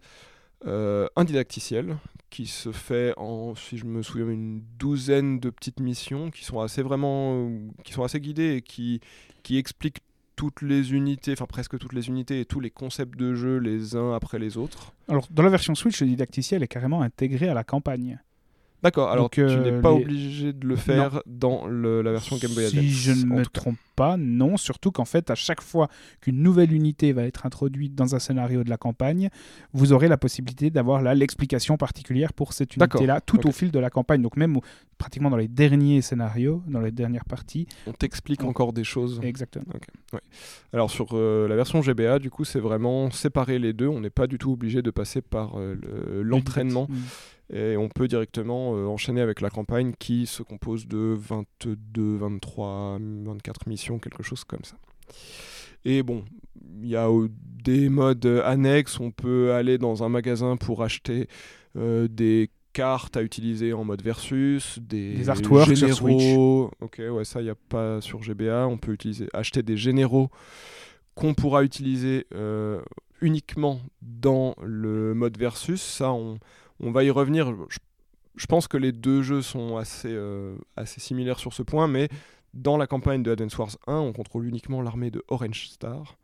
[0.67, 1.99] euh, un didacticiel
[2.31, 6.61] qui se fait en, si je me souviens, une douzaine de petites missions qui sont
[6.61, 7.49] assez vraiment,
[7.85, 9.01] qui sont assez guidées et qui,
[9.45, 10.03] qui expliquent
[10.37, 13.97] toutes les unités, enfin presque toutes les unités et tous les concepts de jeu les
[13.97, 14.93] uns après les autres.
[15.09, 18.21] Alors, dans la version Switch, le didacticiel est carrément intégré à la campagne.
[18.83, 22.13] D'accord, alors Donc, tu euh, n'es pas les- obligé de le faire dans le- la
[22.13, 22.83] version Game Boy Advance.
[22.85, 24.59] Si je ne me trompe pas, non.
[24.59, 25.89] Surtout qu'en fait, à chaque fois
[26.21, 29.31] qu'une nouvelle unité va être introduite dans un scénario de la campagne,
[29.73, 33.79] vous aurez la possibilité d'avoir là l'explication particulière pour cette unité-là, tout au fil de
[33.79, 34.21] la campagne.
[34.21, 34.59] Donc même
[34.99, 37.67] pratiquement dans les derniers scénarios, dans les dernières parties.
[37.87, 39.21] On t'explique On- encore des choses.
[39.23, 39.65] Exactement.
[40.73, 43.89] Alors sur euh, la version GBA, du coup, c'est vraiment séparer les deux.
[43.89, 46.87] On n'est pas du tout obligé de passer par euh, le- l'entraînement.
[46.89, 47.55] Mm.
[47.55, 52.99] Et on peut directement euh, enchaîner avec la campagne qui se compose de 22, 23,
[53.01, 54.77] 24 missions, quelque chose comme ça.
[55.85, 56.25] Et bon,
[56.83, 57.09] il y a
[57.63, 58.99] des modes annexes.
[58.99, 61.29] On peut aller dans un magasin pour acheter
[61.77, 66.71] euh, des cartes à utiliser en mode versus, des, Des artworks sur généraux.
[66.83, 68.67] Ok, ouais, ça, il n'y a pas sur GBA.
[68.69, 70.29] On peut utiliser, acheter des généraux
[71.15, 72.83] qu'on pourra utiliser euh,
[73.23, 75.81] uniquement dans le mode versus.
[75.81, 76.39] Ça, on,
[76.79, 77.55] on va y revenir.
[77.71, 77.79] Je,
[78.37, 82.09] je pense que les deux jeux sont assez, euh, assez similaires sur ce point, mais
[82.53, 86.17] Dans la campagne de Advance Wars 1, on contrôle uniquement l'armée de Orange Star,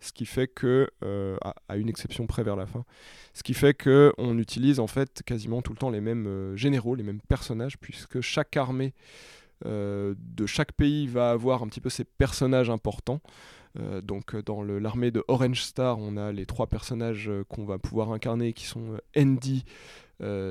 [0.00, 1.36] ce qui fait que, euh,
[1.68, 2.84] à, une exception près vers la fin,
[3.34, 6.56] ce qui fait que on utilise en fait quasiment tout le temps les mêmes euh,
[6.56, 8.94] généraux, les mêmes personnages, puisque chaque armée
[9.64, 13.20] euh, de chaque pays va avoir un petit peu ses personnages importants.
[14.02, 18.52] Donc dans l'armée de Orange Star, on a les trois personnages qu'on va pouvoir incarner
[18.52, 19.64] qui sont Andy,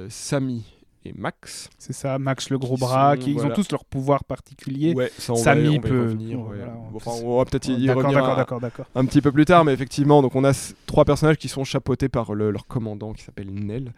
[0.09, 1.69] Sammy et Max.
[1.77, 4.93] C'est ça, Max le gros Qui bras, sont, qui, ils ont tous leur pouvoir particulier.
[4.93, 6.37] Ouais, ça on Sammy va, on va y peut- revenir.
[6.37, 6.57] bon, ouais.
[6.57, 8.85] voilà, on- Enfin, on va peut-être y D'accord, revenir d'accord, un, d'accord, d'accord.
[8.95, 10.51] un petit peu plus tard, mais effectivement, donc on a
[10.85, 13.93] trois personnages qui sont chapeautés par le- leur commandant qui s'appelle Nell.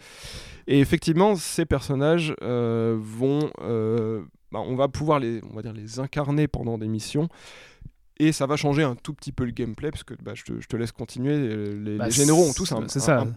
[0.67, 5.73] Et effectivement, ces personnages euh, vont, euh, bah, on va pouvoir les, on va dire
[5.73, 7.27] les incarner pendant des missions.
[8.19, 10.61] Et ça va changer un tout petit peu le gameplay, parce que bah, je, te,
[10.61, 11.73] je te laisse continuer.
[11.75, 13.19] Les, Bah, les généraux ont tous un, c'est un- ça.
[13.21, 13.33] un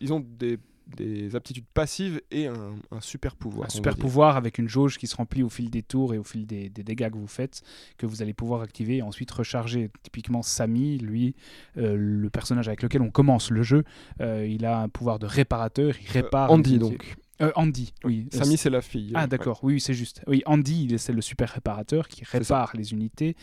[0.00, 3.66] Ils ont des, des aptitudes passives et un, un super pouvoir.
[3.66, 6.24] Un super pouvoir avec une jauge qui se remplit au fil des tours et au
[6.24, 7.62] fil des, des dégâts que vous faites,
[7.98, 9.90] que vous allez pouvoir activer et ensuite recharger.
[10.02, 11.34] Typiquement, Samy, lui,
[11.78, 13.84] euh, le personnage avec lequel on commence le jeu,
[14.20, 16.50] euh, il a un pouvoir de réparateur, il Euh, répare.
[16.50, 17.16] Andy, donc.
[17.42, 18.28] Euh, Andy, oui.
[18.30, 19.10] Samy, c'est la fille.
[19.14, 20.22] Ah d'accord, oui, oui, c'est juste.
[20.28, 23.34] Oui, Andy, c'est le super réparateur qui répare les unités.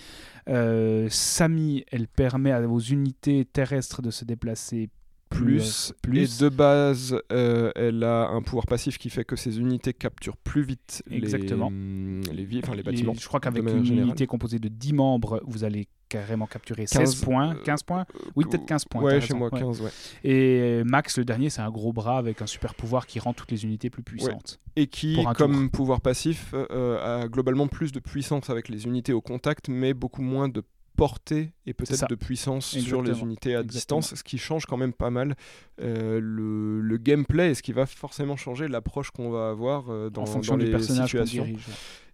[0.47, 4.89] Euh, Samy, elle permet à- aux unités terrestres de se déplacer
[5.31, 6.39] plus, plus.
[6.39, 10.37] et de base euh, elle a un pouvoir passif qui fait que ses unités capturent
[10.37, 11.69] plus vite Exactement.
[11.71, 13.13] les, les, villes, enfin les Les- bâtiments.
[13.19, 14.09] je crois qu'avec une générale.
[14.09, 17.55] unité composée de 10 membres, vous allez carrément capturer 16 15, points.
[17.55, 18.05] euh, 15 points?
[18.35, 19.01] Oui, peut-être 15 points.
[19.01, 19.59] Ouais, chez moi ouais.
[19.59, 19.91] 15, ouais.
[20.25, 23.49] Et Max, le dernier, c'est un gros bras avec un super pouvoir qui rend toutes
[23.51, 24.59] les unités plus puissantes.
[24.75, 29.21] Et qui, comme pouvoir passif, euh, a globalement plus de puissance avec les unités au
[29.21, 30.63] contact, mais beaucoup moins de
[30.97, 33.99] portée et peut-être de puissance sur les unités à Exactement.
[33.99, 35.35] distance, ce qui change quand même pas mal
[35.81, 40.09] euh, le, le gameplay et ce qui va forcément changer l'approche qu'on va avoir euh,
[40.09, 41.45] dans, en fonction dans du les personnage situations.
[41.45, 41.65] dirige.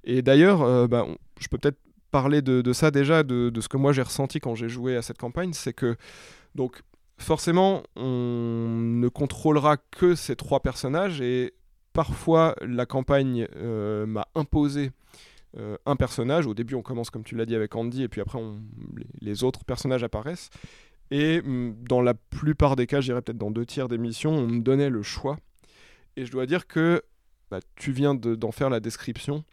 [0.03, 1.79] Et d'ailleurs, euh, bah, on- je peux peut-être
[2.11, 4.95] parler de, de ça déjà, de, de ce que moi j'ai ressenti quand j'ai joué
[4.95, 5.97] à cette campagne, c'est que
[6.55, 6.81] donc
[7.17, 11.53] forcément on ne contrôlera que ces trois personnages et
[11.93, 13.47] parfois la campagne
[14.05, 14.91] m'a imposé
[15.57, 16.45] euh, un personnage.
[16.47, 18.59] Au début on commence comme tu l'as dit avec Andy et puis après on-
[19.21, 20.49] les, autres personnages apparaissent.
[21.11, 24.31] Et hum, dans la plupart des cas, je dirais peut-être dans deux tiers des missions,
[24.33, 25.37] on me donnait le choix.
[26.17, 27.01] Et je dois dire que
[27.49, 29.45] bah, tu viens de- d'en faire la description.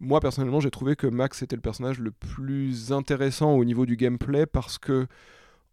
[0.00, 3.96] Moi, personnellement, j'ai trouvé que Max était le personnage le plus intéressant au niveau du
[3.96, 5.06] gameplay parce que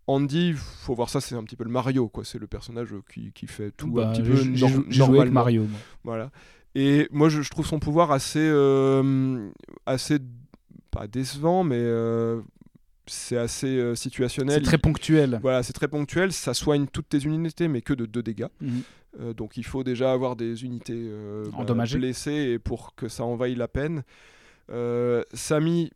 [0.08, 2.26] Andy, faut voir ça, c'est un petit peu le Mario, quoi.
[2.26, 4.94] C'est le personnage qui, qui fait tout Bah, un petit peu j'ai nor- jou- j'ai
[4.98, 5.34] joué avec normalement.
[5.34, 5.64] Mario.
[5.64, 5.80] moi.
[6.04, 6.32] Voilà.
[6.76, 9.50] Et moi, je, je trouve son pouvoir assez, euh,
[9.86, 10.20] assez
[10.90, 12.42] pas décevant, mais euh,
[13.08, 14.56] c'est assez euh, situationnel.
[14.60, 15.40] C'est très ponctuel.
[15.42, 16.32] Voilà, c'est très ponctuel.
[16.32, 18.48] Ça soigne toutes tes unités, mais que de 2 dégâts.
[18.62, 18.82] Mhm.
[19.20, 21.12] Euh, donc il faut déjà avoir des unités
[21.52, 21.98] bah, Endommagées.
[21.98, 24.04] blessées et pour que ça en vaille la peine.
[25.34, 25.92] Samy,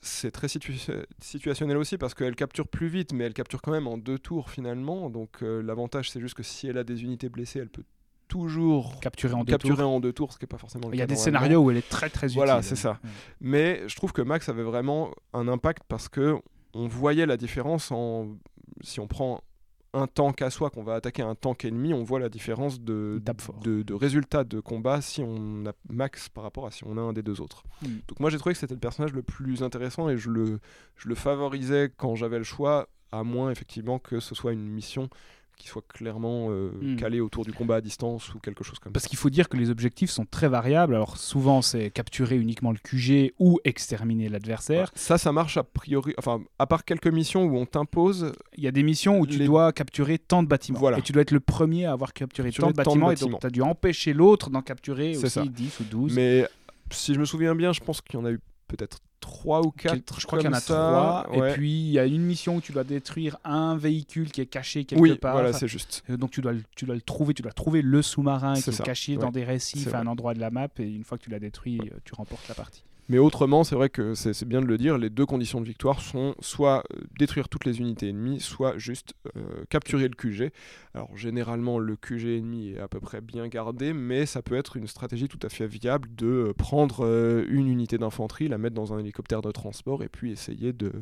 [0.00, 3.86] c'est très situa- situationnel aussi parce qu'elle capture plus vite, mais elle capture quand même
[3.86, 5.10] en deux tours finalement.
[5.10, 7.84] Donc euh, l'avantage c'est juste que si elle a des unités blessées, elle peut
[8.28, 9.80] toujours Capturé en tours.
[9.80, 11.70] en deux tours, ce qui n'est pas forcément le Il y a des scénarios où
[11.70, 12.38] elle est très très utile.
[12.38, 12.98] Voilà, c'est ça.
[13.02, 13.10] Ouais.
[13.40, 16.36] Mais je trouve que Max avait vraiment un impact parce que
[16.74, 18.36] on voyait la différence en
[18.82, 19.40] si on prend
[19.94, 23.22] un tank à soi qu'on va attaquer un tank ennemi, on voit la différence de,
[23.62, 27.00] de, de résultats de combat si on a Max par rapport à si on a
[27.00, 27.64] un des deux autres.
[27.82, 27.86] Mm.
[28.06, 30.60] Donc moi j'ai trouvé que c'était le personnage le plus intéressant et je le,
[30.96, 35.08] je le favorisais quand j'avais le choix, à moins effectivement que ce soit une mission
[35.58, 36.96] qui soit clairement euh, Mm.
[36.96, 39.08] calée autour du combat à distance ou quelque chose comme Parce ça.
[39.08, 40.94] qu'il faut dire que les objectifs sont très variables.
[40.94, 44.76] Alors souvent c'est capturer uniquement le QG ou exterminer l'adversaire.
[44.78, 44.90] Voilà.
[44.94, 48.68] Ça, ça marche a priori, enfin, à part quelques missions où on t'impose Il y
[48.68, 50.78] a des missions où tu Les- dois capturer tant de bâtiments.
[50.78, 50.98] Voilà.
[50.98, 53.10] Et tu dois être le premier à avoir capturé tant de tant de bâtiments.
[53.10, 55.44] Et donc tu as dû empêcher l'autre d'en capturer aussi ça.
[55.44, 56.14] 10 ou 12.
[56.14, 56.46] Mais
[56.90, 59.70] si je me souviens bien, je pense qu'il y en a eu peut-être 3 ou
[59.70, 60.20] 4.
[60.20, 61.28] je crois qu'il y en a trois.
[61.32, 64.46] Et puis il y a une mission où tu dois détruire un véhicule qui est
[64.46, 65.32] caché quelque oui, part.
[65.32, 66.02] voilà, c'est juste.
[66.08, 68.82] Donc tu dois, le- tu dois le trouver, tu dois trouver le sous-marin qui est
[68.82, 69.22] caché ouais.
[69.22, 71.40] dans des récifs à un endroit de la map et une fois que tu l'as
[71.40, 72.82] détruit, euh, tu remportes la partie.
[73.10, 76.00] Mais autrement, c'est vrai que c'est bien de le dire, les deux conditions de victoire
[76.02, 80.52] sont soit euh, détruire toutes les unités ennemies, soit juste euh, capturer le QG.
[80.92, 84.76] Alors généralement, le QG ennemi est à peu près bien gardé, mais ça peut être
[84.76, 87.06] une stratégie tout à fait viable de euh, prendre
[87.48, 90.92] une unité d'infanterie, la mettre dans un hélicoptère de transport et puis essayer de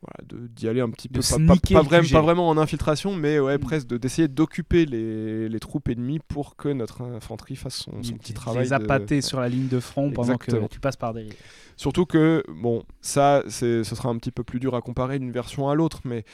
[0.00, 1.36] voilà, de- d'y aller un petit De peu, pas,
[1.82, 2.12] vraiment, QG.
[2.12, 3.60] pas vraiment en infiltration, mais ouais, Mm.
[3.60, 8.14] presque de- d'essayer d'occuper les, les troupes ennemies pour que notre infanterie fasse son, son
[8.14, 8.62] petit travail.
[8.64, 11.34] Les de- appâter sur la ligne de front pendant que tu passes par derrière.
[11.76, 15.32] Surtout que, bon, ça, c'est- ce sera un petit peu plus dur à comparer d'une
[15.32, 16.24] version à l'autre, mais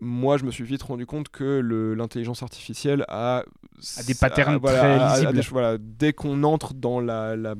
[0.00, 1.60] moi, je me suis vite rendu compte que
[1.96, 3.44] l'intelligence artificielle a,
[3.98, 5.32] A des patterns voilà, très a- a- a lisibles.
[5.34, 7.54] des- voilà, dès qu'on entre dans la, la,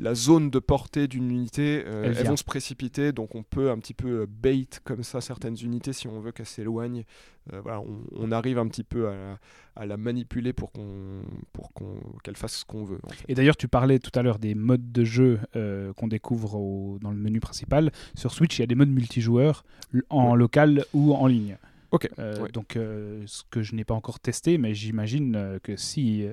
[0.00, 3.70] la zone de portée d'une unité, euh, Elle elles vont se précipiter, donc on peut
[3.70, 7.04] un petit peu euh, bait comme ça certaines unités si on veut qu'elles s'éloignent.
[7.52, 9.38] Euh, voilà, on, on arrive un petit peu à la,
[9.74, 12.98] à la manipuler pour qu'on pour qu'on qu'elle fasse ce qu'on veut.
[13.02, 13.24] en fait.
[13.28, 16.98] Et d'ailleurs, tu parlais tout à l'heure des modes de jeu euh, qu'on découvre au-
[17.00, 17.90] dans le menu principal.
[18.14, 19.64] Sur Switch, il y a des modes multijoueurs
[20.10, 20.38] en Ouais.
[20.38, 21.56] local ou en ligne.
[21.90, 22.50] Ok, Euh, ouais.
[22.50, 26.26] Donc, euh, ce que je n'ai pas encore testé, mais j'imagine euh, que si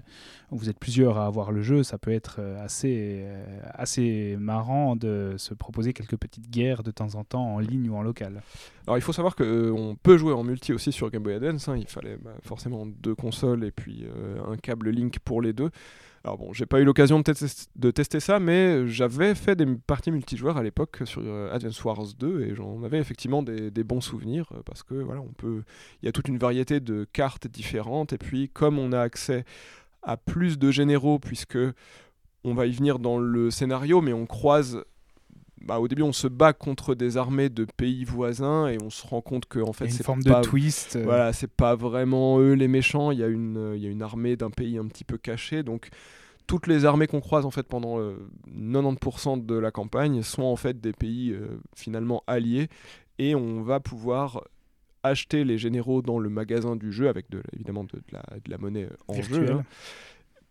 [0.51, 3.25] vous êtes plusieurs à avoir le jeu, ça peut être assez,
[3.73, 7.95] assez marrant de se proposer quelques petites guerres de temps en temps en ligne ou
[7.95, 8.41] en local.
[8.85, 11.67] Alors il faut savoir qu'on peut jouer en multi aussi sur Game Boy Advance.
[11.69, 11.77] hein.
[11.77, 14.05] Il fallait bah, forcément deux consoles et puis
[14.47, 15.71] un câble Link pour les deux.
[16.25, 17.33] Alors bon, j'ai pas eu l'occasion de,
[17.75, 22.03] de tester ça, mais j'avais fait des parties multijoueurs à l'époque sur euh, Advance Wars
[22.17, 25.61] 2 et j'en avais effectivement des, des bons souvenirs euh, parce que voilà, on peut,
[26.01, 29.45] il y a toute une variété de cartes différentes et puis comme on a accès
[30.01, 31.59] à plus de généraux puisque
[32.43, 34.83] on va y venir dans le scénario, mais on croise
[35.65, 39.05] bah, au début, on se bat contre des armées de pays voisins et on se
[39.05, 40.95] rend compte que en fait, c'est forme pas, de twist.
[40.95, 43.11] euh, voilà, c'est pas vraiment eux les méchants.
[43.11, 45.17] Il y a une, euh, il y a une armée d'un pays un petit peu
[45.17, 45.63] caché.
[45.63, 45.89] Donc,
[46.47, 48.15] toutes les armées qu'on croise en fait pendant euh,
[48.55, 52.67] 90% de la campagne sont en fait des pays euh, finalement alliés
[53.17, 54.43] et on va pouvoir
[55.01, 58.51] acheter les généraux dans le magasin du jeu avec de, évidemment de, de la, de
[58.51, 59.63] la monnaie en jeu hein,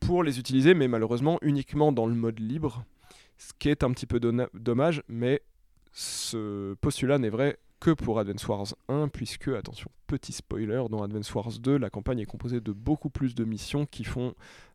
[0.01, 2.85] pour les utiliser, mais malheureusement uniquement dans le mode libre,
[3.39, 4.21] ce qui est un petit peu
[4.55, 5.43] dommage, mais
[5.93, 11.33] ce postulat n'est vrai que pour Advance Wars 1, puisque, attention, petit spoiler, dans Advance
[11.35, 14.35] Wars 2, la campagne est composée de beaucoup plus de missions qui font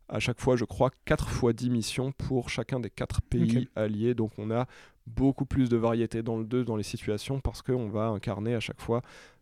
[0.10, 4.16] à chaque fois, je crois, 4 fois 10 missions pour chacun des 4 pays alliés,
[4.16, 4.68] donc on a
[5.06, 8.60] beaucoup plus de variété dans le 2, dans les situations, parce qu'on va incarner à
[8.60, 9.02] chaque fois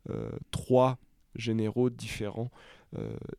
[0.09, 0.97] euh, trois
[1.35, 2.76] généraux différents euh,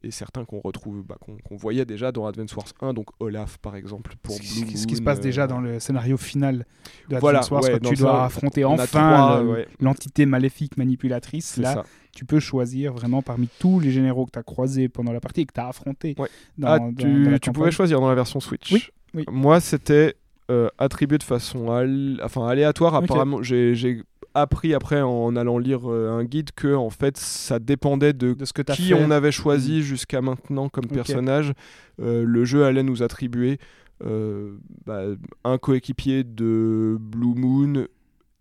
[0.02, 3.76] et certains qu'on retrouve, bah, qu'on voyait déjà dans Advance Wars 1, donc Olaf par
[3.76, 6.66] exemple pour ce, Blue qui- ce qui se passe euh, déjà dans le scénario final
[7.08, 10.26] de Voilà, Advance Wars, ouais, quand tu ça, dois affronter enfin trois, le- ouais, l'entité
[10.26, 11.56] maléfique manipulatrice.
[11.56, 11.84] Là, ça.
[12.14, 15.40] tu peux choisir vraiment parmi tous les généraux que tu as croisés pendant la partie
[15.40, 15.70] et que tu as.
[16.18, 16.28] Ouais.
[16.58, 17.52] Dans, Ah, dans- tu, dans la tu campagne.
[17.54, 18.70] pouvais choisir dans la version Switch.
[18.72, 18.84] Oui,
[19.14, 19.24] oui.
[19.30, 20.14] Moi, c'était
[20.50, 22.94] euh, attribué de façon al- enfin, aléatoire.
[22.94, 24.02] Apparemment, j'ai
[24.34, 28.44] appris après en allant lire euh, un guide que en fait, ça dépendait de de
[28.44, 28.94] ce que tu as qui fait.
[28.94, 31.52] on avait choisi jusqu'à maintenant comme personnage.
[32.00, 33.58] Euh, le jeu allait nous attribuer
[34.04, 35.02] euh, bah,
[35.44, 37.86] un coéquipier de Blue Moon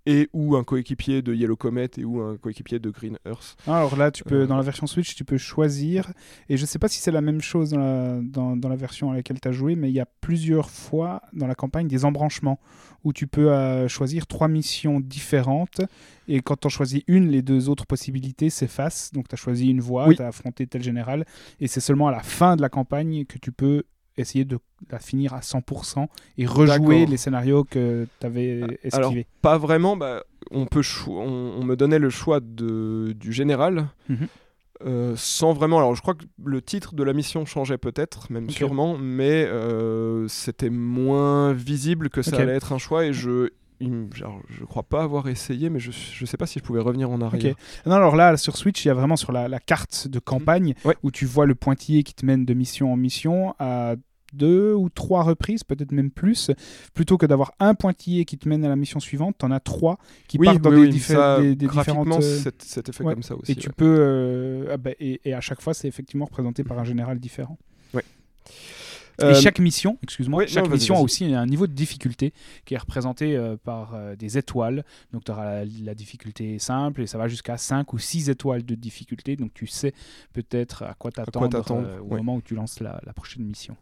[0.10, 3.58] et ou un coéquipier de Yellow Comet et ou un coéquipier de Green Earth.
[3.68, 4.48] Alors là, tu peux, Euh.
[4.48, 6.12] dans la version Switch, tu peux choisir.
[6.48, 9.12] Et je sais pas si c'est la même chose dans la, dans, dans la version
[9.12, 12.06] à laquelle tu as joué, mais il y a plusieurs fois dans la campagne des
[12.06, 12.60] embranchements
[13.04, 15.82] où tu peux euh, choisir trois missions différentes.
[16.30, 19.12] Et quand tu en choisis une, les deux autres possibilités s'effacent.
[19.14, 20.16] Donc tu as choisi une voie, Oui.
[20.16, 21.26] tu as affronté tel général.
[21.60, 23.84] Et c'est seulement à la fin de la campagne que tu peux
[24.18, 24.60] essayer de
[24.92, 29.28] la finir à 100% et rejouer les scénarios que tu avais Alors, esquivés.
[29.42, 29.96] pas vraiment.
[29.98, 31.12] Bah, on, peut on,
[31.60, 33.88] on me donnait le choix de, du général.
[34.10, 34.28] Mhm.
[34.86, 35.78] euh, sans vraiment.
[35.80, 40.28] Alors, je crois que le titre de la mission changeait peut-être, même sûrement, mais euh,
[40.28, 42.42] c'était moins visible que ça Ok.
[42.42, 43.06] allait être un choix.
[43.06, 43.50] Et je,
[43.80, 46.64] il me- genre, je crois pas avoir essayé, mais je, je sais pas si je
[46.64, 47.56] pouvais revenir en arrière.
[47.88, 50.76] Non, alors là, sur Switch, il y a vraiment sur la, la carte de campagne
[50.86, 50.96] Ouais.
[51.04, 53.96] où tu vois le pointillé qui te mène de mission en mission à
[54.34, 56.52] deux ou trois reprises, peut-être même plus.
[56.94, 59.60] Plutôt que d'avoir un pointillé qui te mène à la mission suivante, tu en as
[59.60, 62.24] trois qui Oui, partent dans oui, des, diffé- ça, des- des graphiquement, différentes.
[62.24, 63.14] euh, ouais.
[63.14, 63.52] comme ça aussi.
[63.52, 63.74] et tu ouais.
[63.76, 63.98] peux.
[64.00, 67.58] euh, ah bah, et, et à chaque fois, c'est effectivement représenté par un général différent.
[69.20, 72.34] Euh, Et chaque mission, excuse-moi, ouais, chaque non, mission a aussi un niveau de difficulté
[72.66, 74.86] qui est représenté euh, par euh, des étoiles.
[75.12, 78.64] Donc tu auras la, la difficulté simple et ça va jusqu'à 5 ou 6 étoiles
[78.64, 79.36] de difficulté.
[79.36, 79.92] Donc tu sais
[80.34, 82.18] peut-être à quoi t'attendre euh, au ouais.
[82.18, 83.76] moment où tu lances la, la prochaine mission.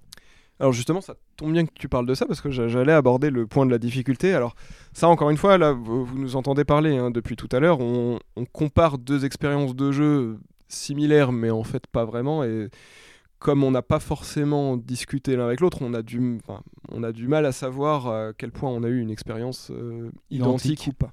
[0.60, 3.30] Alors justement, ça tombe bien que tu parles de ça parce que j'a- j'allais aborder
[3.30, 4.34] le point de la difficulté.
[4.34, 4.56] Alors
[4.94, 7.80] ça, encore une fois, là, vous, nous entendez parler hein, depuis tout à l'heure.
[7.82, 10.38] On, on compare deux expériences de jeu
[10.70, 12.44] similaires, mais en fait pas vraiment.
[12.46, 12.70] Et
[13.40, 17.12] comme on n'a pas forcément discuté l'un avec l'autre, on, a du- enfin, on a
[17.12, 20.88] du mal à savoir à quel point on a eu une expérience euh, identique, Identique.
[20.88, 21.12] ou pas.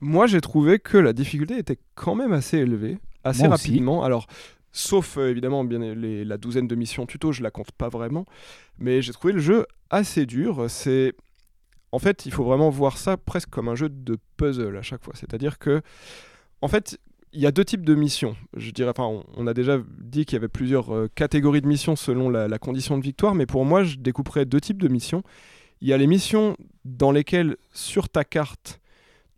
[0.00, 3.68] Moi, j'ai trouvé que la difficulté était quand même assez élevée, assez Moi aussi.
[3.68, 4.02] rapidement.
[4.04, 4.28] Alors,
[4.72, 8.26] sauf euh, évidemment bien la douzaine de missions tuto, je la compte pas vraiment,
[8.78, 10.66] mais j'ai trouvé le jeu assez dur.
[10.68, 11.14] C'est
[11.92, 15.02] en fait, il faut vraiment voir ça presque comme un jeu de puzzle à chaque
[15.02, 15.14] fois.
[15.16, 15.82] C'est-à-dire que,
[16.62, 16.98] en fait,
[17.32, 18.36] il y a deux types de missions.
[18.56, 21.96] Je dirais, enfin, on, a déjà dit qu'il y avait plusieurs euh, catégories de missions
[21.96, 25.22] selon la condition de victoire, mais pour moi, je découperais deux types de missions.
[25.80, 28.79] Il y a les missions dans lesquelles, sur ta carte,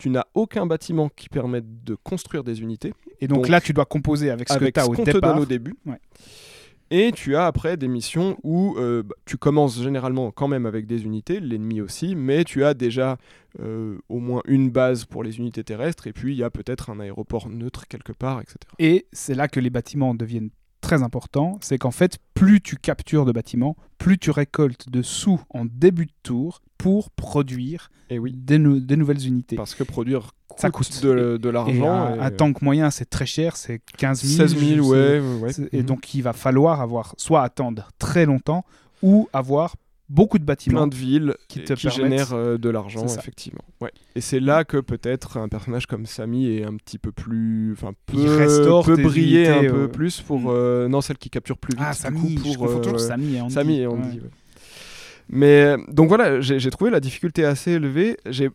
[0.03, 3.73] tu n'as aucun bâtiment qui permette de construire des unités Et donc, Donc, là, tu
[3.73, 5.77] dois composer avec ce avec que tu as au te donne au début.
[5.87, 6.01] Ouais.
[6.91, 10.87] Et tu as après des missions où euh, bah, tu commences généralement quand même avec
[10.87, 13.17] des unités, l'ennemi aussi, mais tu as déjà
[13.61, 16.91] euh, au moins une base pour les unités terrestres, et puis il y a peut-être
[16.91, 18.57] un aéroport neutre quelque part, etc.
[18.81, 20.51] Et c'est là que les bâtiments deviennent
[20.83, 21.57] très importants.
[21.63, 26.05] C'est qu'en fait, plus tu captures de bâtiments, plus tu récoltes de sous en début
[26.07, 29.57] de tour pour produire Et oui, des, nou- des nouvelles unités.
[29.57, 31.03] parce que produire coûte, Ça coûte.
[31.03, 31.91] de, l'argent.
[31.91, 34.49] un, et, un tank moyen, c'est très cher, c'est 15 000.
[34.49, 35.87] 16 000, je sais- ouais, Et Mhm.
[35.87, 38.65] donc, il va falloir avoir soit attendre très longtemps
[39.03, 39.77] ou avoir
[40.13, 40.81] beaucoup de bâtiments.
[40.81, 43.65] plein de villes qui te qui génèrent euh, de l'argent, effectivement.
[43.81, 43.91] Ouais.
[44.15, 47.73] Et c'est là que peut-être un personnage comme Samy est un petit peu plus.
[47.73, 50.41] Enfin, Il peut, restaure peut briller unités, un peu euh, plus pour.
[50.41, 50.47] mm.
[50.49, 51.85] euh, non, celle qui capture plus vite.
[51.87, 53.55] Ah, Samy, coup, je pour, toujours euh, Samy et Andy.
[53.55, 53.87] Samy et.
[53.87, 54.21] Andy.
[54.21, 54.31] ouais.
[55.29, 58.19] Mais donc voilà, j'ai trouvé la difficulté assez élevée.
[58.29, 58.51] J'ai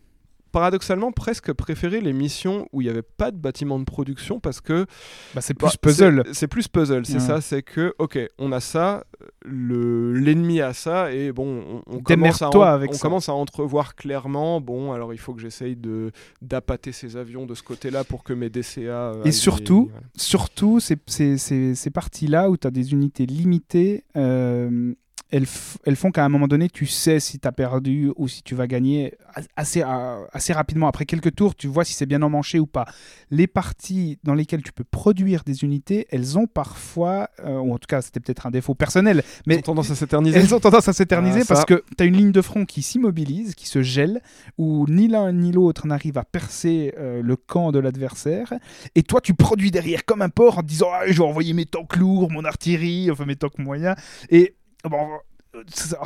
[0.52, 4.60] paradoxalement presque préféré les missions où il n'y avait pas de bâtiment de production parce
[4.60, 4.86] que
[5.34, 6.22] Bah, c'est bah, plus puzzle.
[6.32, 7.40] c'est- plus puzzle, c'est ça.
[7.40, 9.04] C'est que, ok, on a ça,
[9.50, 13.00] le l'ennemi a ça, et bon, on, on commence, à, Démerde-toi en- avec on ça.
[13.02, 14.60] commence à entrevoir clairement.
[14.60, 16.10] Bon, alors il faut que j'essaye de
[16.42, 19.12] d'appâter ces avions de ce côté-là pour que mes DCA.
[19.14, 20.06] euh, aillent- surtout, voilà.
[20.16, 24.94] Surtout, ces, ces, ces, ces parties-là où tu as des unités limitées, euh,
[25.30, 25.46] elles,
[25.84, 28.54] elles font qu'à un moment donné, tu sais si tu as perdu ou si tu
[28.54, 29.14] vas gagner
[29.56, 30.88] assez, a- assez rapidement.
[30.88, 32.86] Après quelques tours, tu vois si c'est bien emmanché ou pas.
[33.30, 37.78] Les parties dans lesquelles tu peux produire des unités, elles ont parfois, euh, ou en
[37.78, 40.38] tout cas, c'était peut-être un défaut personnel, mais ont tendance à s'éterniser.
[40.38, 42.82] elles ont tendance à s'éterniser Ah, parce que tu as une ligne de front qui
[42.82, 44.20] s'immobilise, qui se gèle,
[44.56, 48.54] où ni l'un ni l'autre n'arrive à percer euh, le camp de l'adversaire.
[48.94, 51.52] Et toi, tu produis derrière comme un porc en te disant ah, Je vais envoyer
[51.52, 53.96] mes tanks lourds, mon artillerie, enfin mes tanks moyens.
[54.30, 54.54] Et
[54.84, 55.08] bon,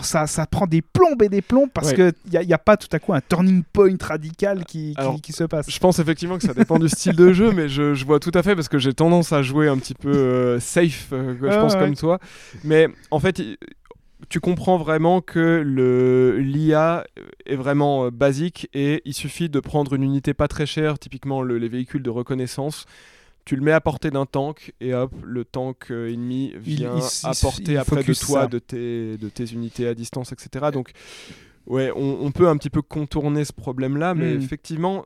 [0.00, 2.12] ça, ça, prend des plombes et des plombes parce Ouais.
[2.30, 5.32] qu'il n'y a, pas tout à coup un turning point radical qui, qui- Alors, qui
[5.32, 5.70] se passe.
[5.70, 8.30] Je pense effectivement que ça dépend du style de jeu, mais je, je vois tout
[8.34, 11.46] à fait parce que j'ai tendance à jouer un petit peu euh, safe, euh, je
[11.48, 11.80] Ah, pense ouais.
[11.80, 12.18] comme toi.
[12.64, 13.42] Mais en fait,
[14.28, 17.04] tu comprends vraiment que le l'IA
[17.44, 21.42] est vraiment euh, basique et il suffit de prendre une unité pas très chère, typiquement
[21.42, 22.86] le- les véhicules de reconnaissance.
[23.44, 27.32] Tu le mets à portée d'un tank et hop, le tank euh, ennemi vient à
[27.40, 28.46] portée après de toi, ça.
[28.46, 30.66] de tes, de tes unités à distance, etc.
[30.72, 30.92] Donc,
[31.66, 34.42] ouais, on, on peut un petit peu contourner ce problème-là, mais Mm.
[34.42, 35.04] effectivement,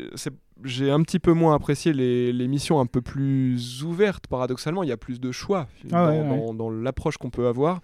[0.00, 0.32] euh, c'est-
[0.62, 4.84] j'ai un petit peu moins apprécié les, les missions un peu plus ouvertes, paradoxalement.
[4.84, 6.28] Il y a plus de choix Ah dans, ouais, ouais.
[6.46, 7.80] dans- dans l'approche qu'on peut avoir,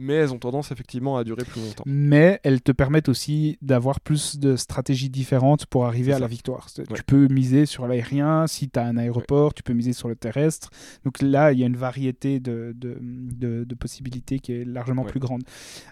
[0.00, 1.84] mais elles ont tendance effectivement à durer plus longtemps.
[1.86, 6.66] mais elles te permettent aussi d'avoir plus de stratégies différentes pour arriver à la victoire.
[6.78, 6.84] Ouais.
[6.94, 10.16] Tu peux miser sur l'aérien, si tu as un aéroport, tu peux miser sur le
[10.16, 10.70] terrestre.
[11.04, 15.02] Donc là, il y a une variété de, de, de- de possibilités qui est largement
[15.02, 15.10] Ouais.
[15.10, 15.42] plus grande.
[15.42, 15.46] et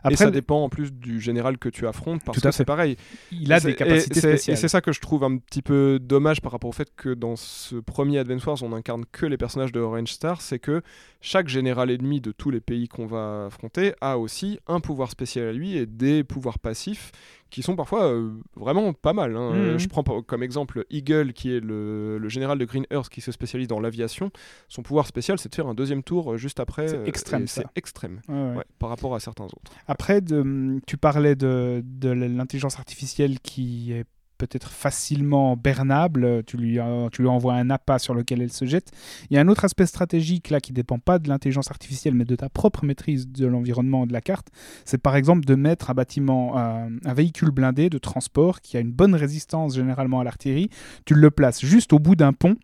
[0.05, 2.65] Après, ça dépend en plus du général que tu affrontes, parce Tout à que c'est
[2.65, 2.97] pareil.
[3.33, 4.57] il a des capacités et c'est- Et spéciales.
[4.57, 7.37] c'est ça que je trouve un petit peu dommage par rapport au fait que dans
[7.37, 10.83] ce premier Advance Wars, on incarne que les personnages de Orange Star, c'est que
[11.21, 15.47] chaque général ennemi de tous les pays qu'on va affronter a aussi un pouvoir spécial
[15.49, 17.13] à lui et des pouvoirs passifs
[17.51, 19.35] qui sont parfois euh, vraiment pas mal.
[19.37, 19.53] hein.
[19.73, 19.79] Mhm.
[19.79, 23.33] Je prends comme exemple Eagle, qui est le, le général de Green Earth qui se
[23.33, 24.31] spécialise dans l'aviation.
[24.69, 26.89] Son pouvoir spécial, c'est de faire un deuxième tour euh, juste après.
[26.89, 27.47] C'est euh, extrême.
[27.47, 28.57] C'est extrême Ouais, ouais.
[28.57, 29.73] ouais, par rapport à certains autres.
[29.87, 34.05] Après, de- tu parlais de, de l'intelligence artificielle qui est
[34.39, 38.65] peut-être facilement bernable, tu lui, euh, tu lui envoies un appât sur lequel elle se
[38.65, 38.93] jette.
[39.29, 42.25] Il y a un autre aspect stratégique là qui dépend pas de l'intelligence artificielle mais
[42.25, 44.49] de ta propre maîtrise de l'environnement de la carte.
[44.85, 48.81] C'est par exemple de mettre un bâtiment, un, un véhicule blindé de transport qui a
[48.81, 50.71] une bonne résistance généralement à l'artillerie.
[51.05, 52.57] Tu le places juste au bout d'un pont.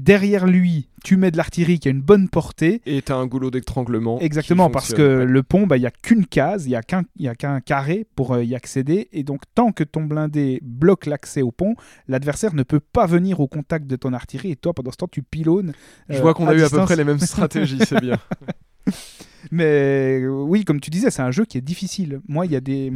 [0.00, 2.80] Derrière lui, tu mets de l'artillerie qui a une bonne portée.
[2.86, 4.18] Et tu as un goulot d'étranglement.
[4.20, 5.24] Exactement, parce que ouais.
[5.26, 8.42] le pont, bah, il n'y a qu'une case, il n'y a qu'un carré pour euh,
[8.42, 9.10] y accéder.
[9.12, 11.74] Et donc, tant que ton blindé bloque l'accès au pont,
[12.08, 14.52] l'adversaire ne peut pas venir au contact de ton artillerie.
[14.52, 15.74] Et toi, pendant ce temps, tu pilonnes.
[16.08, 18.16] Je euh, vois qu'on a eu à peu près les mêmes stratégies, c'est bien.
[19.50, 22.22] Mais euh, oui, comme tu disais, c'est un jeu qui est difficile.
[22.26, 22.90] Moi, il y a des.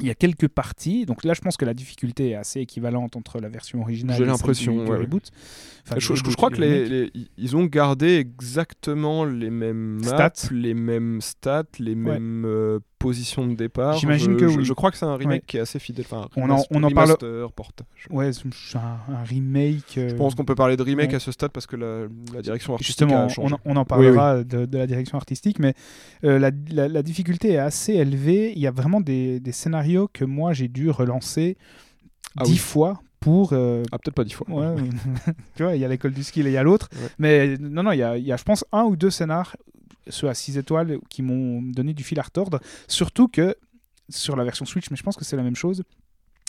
[0.00, 3.14] Il y a quelques parties, donc là je pense que la difficulté est assez équivalente
[3.16, 4.96] entre la version originale J'ai l'impression, ouais.
[4.98, 5.30] reboot.
[5.86, 10.48] Enfin, je, je- crois que les, ils ont gardé exactement les mêmes maps, Stats.
[10.52, 12.44] les mêmes stats, les mêmes
[13.10, 13.96] euh, de départ.
[13.98, 14.64] J'imagine que je, oui.
[14.64, 15.44] je crois que c'est un remake Ouais.
[15.46, 16.04] qui est assez fidèle.
[16.10, 17.16] Enfin, On en- on en parle-
[17.54, 17.86] portage.
[18.10, 19.98] Ouais, c'est un, un remake.
[19.98, 21.16] euh, Je pense qu'on peut parler de remake ouais.
[21.16, 23.54] à ce stade parce que la, la direction artistique Justement, a on, changé.
[23.54, 25.74] en- on en parlera De, de la direction artistique, mais
[26.24, 28.52] euh, la, la- la difficulté est assez élevée.
[28.54, 31.56] Il y a vraiment des, des scénarios que moi j'ai dû relancer
[32.36, 33.50] Ah dix fois pour.
[33.52, 34.46] euh, Ah, peut-être pas dix fois.
[34.50, 34.74] ouais,
[35.56, 36.88] tu vois, il y a l'école du skill et il y a l'autre.
[36.94, 37.08] Ouais.
[37.18, 39.56] Mais non, non, il y a, y a, je pense, un ou deux scénars,
[40.08, 42.60] ceux à 6 étoiles, qui m'ont donné du fil à retordre.
[42.88, 43.54] Surtout que
[44.08, 45.82] sur la version Switch, mais je pense que c'est la même chose.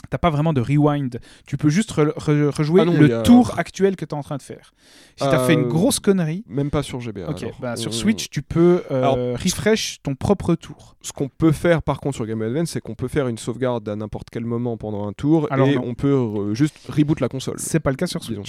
[0.09, 1.19] T'as pas vraiment de rewind.
[1.47, 4.13] Tu peux juste re- re- rejouer Ah non, le a- tour actuel que tu es
[4.13, 4.71] en train de faire.
[5.15, 7.33] Si tu as fait une Euh, grosse connerie, Même pas sur GBA.
[7.59, 10.95] bah, sur On- Switch, tu peux euh, Alors, refresh ton propre tour.
[11.01, 13.87] Ce qu'on peut faire par contre sur Game Advance, c'est qu'on peut faire une sauvegarde
[13.89, 15.83] à n'importe quel moment pendant un tour Alors et non.
[15.85, 17.55] on peut euh, juste reboot la console.
[17.57, 18.43] C'est pas le cas sur disons.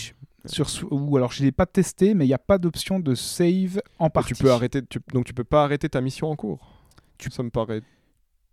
[0.47, 3.81] Sur, ou alors je l'ai pas testé, mais il n'y a pas d'option de save
[3.99, 4.35] en Et partie.
[4.35, 6.73] tu peux arrêter, tu- donc tu peux pas arrêter ta mission en cours.
[7.19, 7.83] Tu- Ça me paraît.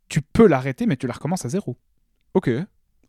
[0.09, 1.77] Tu peux l'arrêter, mais tu la recommences à zéro.
[2.33, 2.49] Ok.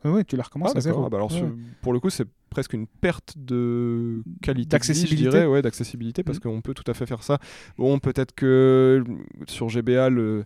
[0.05, 1.05] Oui, tu la recommences Ah, à zéro.
[1.07, 1.49] Ah, bah alors, Ouais.
[1.81, 5.25] pour le coup, c'est presque une perte de qualité, D'accessibilité.
[5.25, 6.43] je dirais, ouais, d'accessibilité, parce Mhm.
[6.43, 7.39] qu'on peut tout à fait faire ça.
[7.79, 9.03] Bon, peut-être que
[9.49, 10.45] sur GBA, le,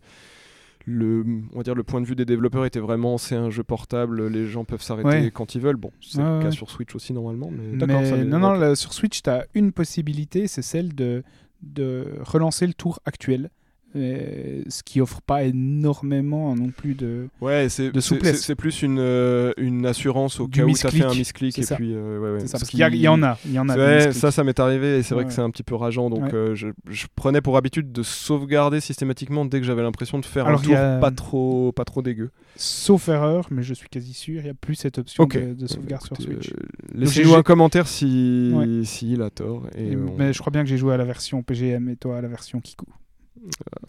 [0.91, 1.22] le,
[1.53, 4.26] on va dire le point de vue des développeurs était vraiment, c'est un jeu portable,
[4.28, 5.30] les gens peuvent s'arrêter Ouais.
[5.30, 5.76] quand ils veulent.
[5.76, 8.93] Bon, c'est Ouais, le cas sur Switch aussi normalement, mais ça non, non, là, sur
[8.95, 11.22] Switch, tu as une possibilité, c'est celle de,
[11.62, 13.51] de relancer le tour actuel.
[13.97, 17.28] Euh, ce qui offre pas énormément non plus de.
[17.41, 18.43] Ouais, c'est de souplesse.
[18.43, 21.09] c'est- plus une, euh, une assurance au Du cas où as fait un
[21.55, 21.76] c'est et ça.
[21.76, 22.47] puis euh, ouais, ouais.
[22.47, 23.39] Ça, parce qu'il y, il en a.
[23.47, 23.76] Il y en a.
[23.78, 26.11] Ouais, ça, ça m'est arrivé et c'est vrai que c'est un petit peu rageant.
[26.11, 30.26] Donc euh, je, je prenais pour habitude de sauvegarder systématiquement dès que j'avais l'impression de
[30.26, 32.30] faire Alors, un il tour a- pas trop pas trop dégueu.
[32.57, 35.66] Sauf erreur, mais je suis quasi sûr, il n'y a plus cette option de, de
[35.66, 36.53] sauvegarde Écoutez, sur Switch.
[36.95, 38.84] Laissez-nous un commentaire si Ouais.
[38.84, 39.62] s'il a tort.
[39.78, 41.97] Et Et- on- Mais je crois bien que j'ai joué à la version PGM et
[41.97, 42.84] toi à la version Kiku.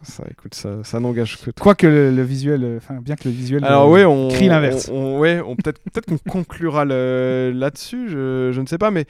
[0.03, 1.53] Ça, écoute, ça, ça n'engage que toi.
[1.63, 3.63] Quoique le, le visuel, euh, enfin bien que le visuel.
[3.65, 4.89] Alors euh, ouais, on crie l'inverse.
[4.91, 8.09] on- on- ouais, on peut-être peut-être qu'on conclura le- là-dessus.
[8.09, 9.05] Je, je ne sais pas, mais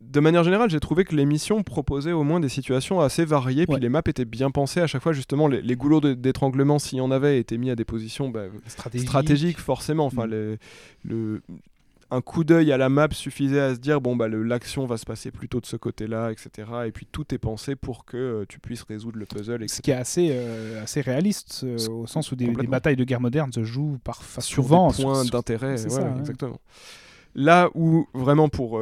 [0.00, 3.80] de manière générale, j'ai trouvé que l'émission proposait au moins des situations assez variées, puis
[3.80, 5.12] les maps étaient bien pensées à chaque fois.
[5.12, 8.28] Justement, les, les goulots de- d'étranglement, s'il y en avait, étaient mis à des positions
[8.28, 9.08] bah, stratégique.
[9.08, 10.06] stratégiques forcément.
[10.06, 10.30] Enfin, Mm.
[10.30, 10.56] les-
[11.04, 11.42] le
[12.12, 15.06] un coup d'œil à la map suffisait à se dire bon bah l'action va se
[15.06, 16.68] passer plutôt de ce côté-là, etc.
[16.86, 19.76] Et puis tout est pensé pour que euh, tu puisses résoudre le puzzle, etc.
[19.76, 23.20] Ce qui est assez, euh, assez réaliste, euh, au sens où des, batailles de guerre
[23.20, 25.82] moderne se jouent parfois sur souvent des points sur- d'intérêt.
[25.82, 26.60] ouais, ouais, exactement.
[27.34, 28.80] Là où vraiment pour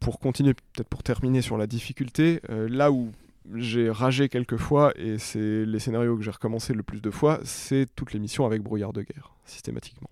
[0.00, 3.12] pour continuer, peut-être pour terminer sur la difficulté, là où
[3.54, 7.38] j'ai ragé quelques fois et c'est les scénarios que j'ai recommencé le plus de fois,
[7.44, 10.08] c'est toutes les missions avec brouillard de guerre systématiquement.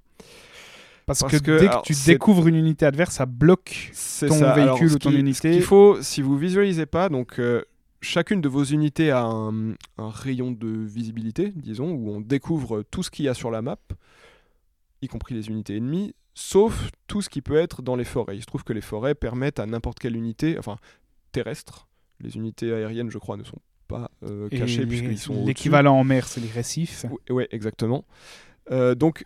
[1.07, 3.91] Parce, parce que, que, dès alors, que tu découvres une unité adverse, ça bloque.
[4.21, 4.55] Ton ça.
[4.55, 5.53] Véhicule ou ton qui- unité.
[5.53, 7.63] Ce qu'il faut, si vous visualisez pas, donc euh,
[8.01, 13.03] chacune de vos unités a un, un rayon de visibilité, disons, où on découvre tout
[13.03, 13.77] ce qu'il y a sur la map,
[15.03, 18.37] y compris les unités ennemies, sauf tout ce qui peut être dans les forêts.
[18.37, 20.77] Il se trouve que les forêts permettent à n'importe quelle unité, enfin
[21.33, 21.87] terrestre,
[22.21, 25.47] les unités aériennes, je crois, ne sont pas euh, cachées puisqu'ils sont au-dessus.
[25.49, 27.05] L'équivalent en mer, c'est les récifs.
[27.29, 28.05] Ouais, ouais, exactement.
[28.71, 29.25] Euh, donc,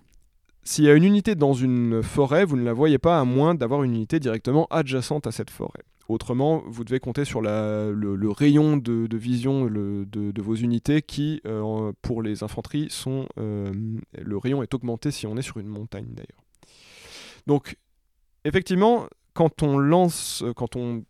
[0.68, 3.54] s'il y a une unité dans une forêt, vous ne la voyez pas à moins
[3.54, 5.82] d'avoir une unité directement adjacente à cette forêt.
[6.08, 12.20] Autrement, vous devez compter sur le, rayon de, vision de, vos unités qui, euh, pour
[12.20, 13.72] les infanteries, sont, euh,
[14.12, 16.44] le rayon est augmenté si on est sur une montagne d'ailleurs.
[17.46, 17.78] Donc,
[18.44, 21.02] effectivement, quand on lance, quand on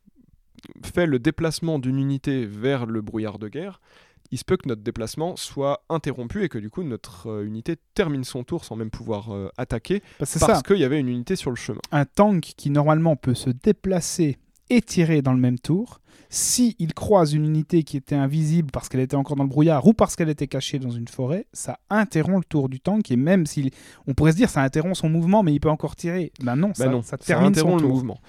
[0.84, 3.80] fait le déplacement d'une unité vers le brouillard de guerre,
[4.30, 7.76] il se peut que notre déplacement soit interrompu et que du coup notre euh, unité
[7.94, 11.36] termine son tour sans même pouvoir euh, attaquer Bah, parce qu'il y avait une unité
[11.36, 11.80] sur le chemin.
[11.92, 14.38] Un tank qui normalement peut se déplacer
[14.70, 18.90] et tirer dans le même tour, si il croise une unité qui était invisible parce
[18.90, 21.78] qu'elle était encore dans le brouillard ou parce qu'elle était cachée dans une forêt, ça
[21.88, 23.70] interrompt le tour du tank et même si
[24.06, 26.32] on pourrait se dire ça interrompt son mouvement mais il peut encore tirer.
[26.42, 28.20] Ben non, Bah ça, non, ça ça termine son le mouvement.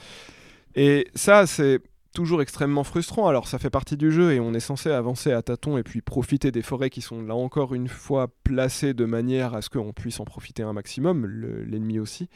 [0.76, 1.80] Et ça, c'est
[2.14, 3.28] toujours extrêmement frustrant.
[3.28, 6.02] Alors, ça fait partie du jeu et on est censé avancer à tâtons et puis
[6.02, 9.94] profiter des forêts qui sont là encore une fois placées de manière à ce qu'on
[9.94, 12.28] puisse en profiter un maximum, le- l'ennemi aussi.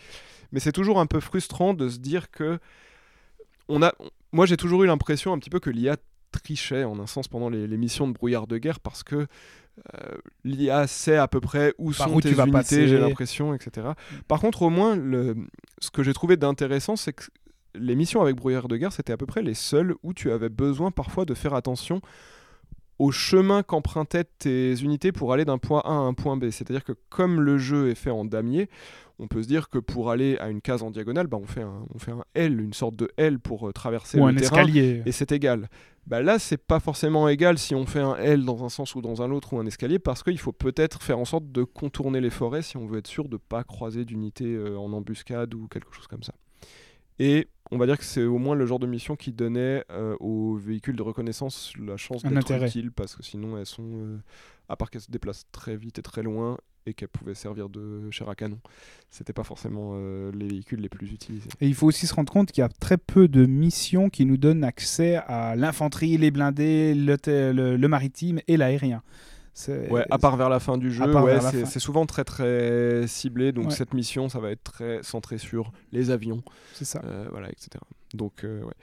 [0.52, 2.60] Mais c'est toujours un peu frustrant de se dire que
[3.68, 3.94] on a.
[4.32, 5.96] Moi, j'ai toujours eu l'impression un petit peu que l'IA
[6.32, 9.16] trichait en un sens pendant les, les missions de brouillard de guerre parce que
[9.96, 13.00] euh, l'IA sait à peu près où Par sont où tes tu vas unités, j'ai
[13.00, 13.88] l'impression, etc.
[14.28, 15.36] Par contre, au moins, le,
[15.80, 17.24] ce que j'ai trouvé d'intéressant, c'est que
[17.76, 20.50] les missions avec brouillard de guerre, c'était à peu près les seules où tu avais
[20.50, 22.02] besoin parfois de faire attention
[23.00, 26.50] au chemin qu'empruntaient tes unités pour aller d'un point A à un point B.
[26.52, 28.70] C'est-à-dire que comme le jeu est fait en damier,
[29.20, 31.62] on peut se dire que pour aller à une case en diagonale, bah, on, fait
[31.62, 34.36] un, on fait un L, une sorte de L pour euh, traverser Ou le un
[34.36, 35.02] terrain escalier.
[35.06, 35.70] et c'est égal.
[36.06, 39.02] Bah là, c'est pas forcément égal si on fait un L dans un sens ou
[39.02, 42.20] dans un autre ou un escalier, parce qu'il faut peut-être faire en sorte de contourner
[42.20, 45.68] les forêts si on veut être sûr de pas croiser d'unités euh, en embuscade ou
[45.68, 46.34] quelque chose comme ça.
[47.20, 50.16] Et on va dire que c'est au moins le genre de mission qui donnait euh,
[50.20, 54.18] aux véhicules de reconnaissance la chance d'être utiles, parce que sinon elles sont, euh,
[54.70, 58.12] à part qu'elles se déplacent très vite et très loin, et qu'elles pouvaient servir de
[58.12, 58.60] chair à canon,
[59.10, 61.50] c'était pas forcément euh, les véhicules les plus utilisés.
[61.62, 64.26] Et il faut aussi se rendre compte qu'il y a très peu de missions qui
[64.26, 69.02] nous donnent accès à l'infanterie, les blindés, le, te- le- le maritime et l'aérien.
[69.90, 73.52] Ouais, à part vers la fin du jeu, ouais, c'est souvent très très ciblé.
[73.52, 73.72] Donc Ouais.
[73.76, 76.42] cette mission, ça va être très centré sur les avions,
[76.74, 77.02] c'est ça.
[77.06, 77.70] euh, voilà, etc.
[78.14, 78.74] Donc euh, ouais.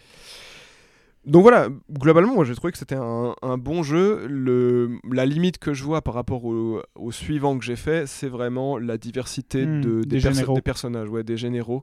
[1.27, 4.27] Donc voilà, globalement, moi j'ai trouvé que c'était un, un bon jeu.
[4.27, 8.29] Le, la limite que je vois par rapport au, au suivant que j'ai fait, c'est
[8.29, 10.55] vraiment la diversité Hmm, de, des des, perso- généraux.
[10.55, 11.83] des personnages, ouais, des généraux.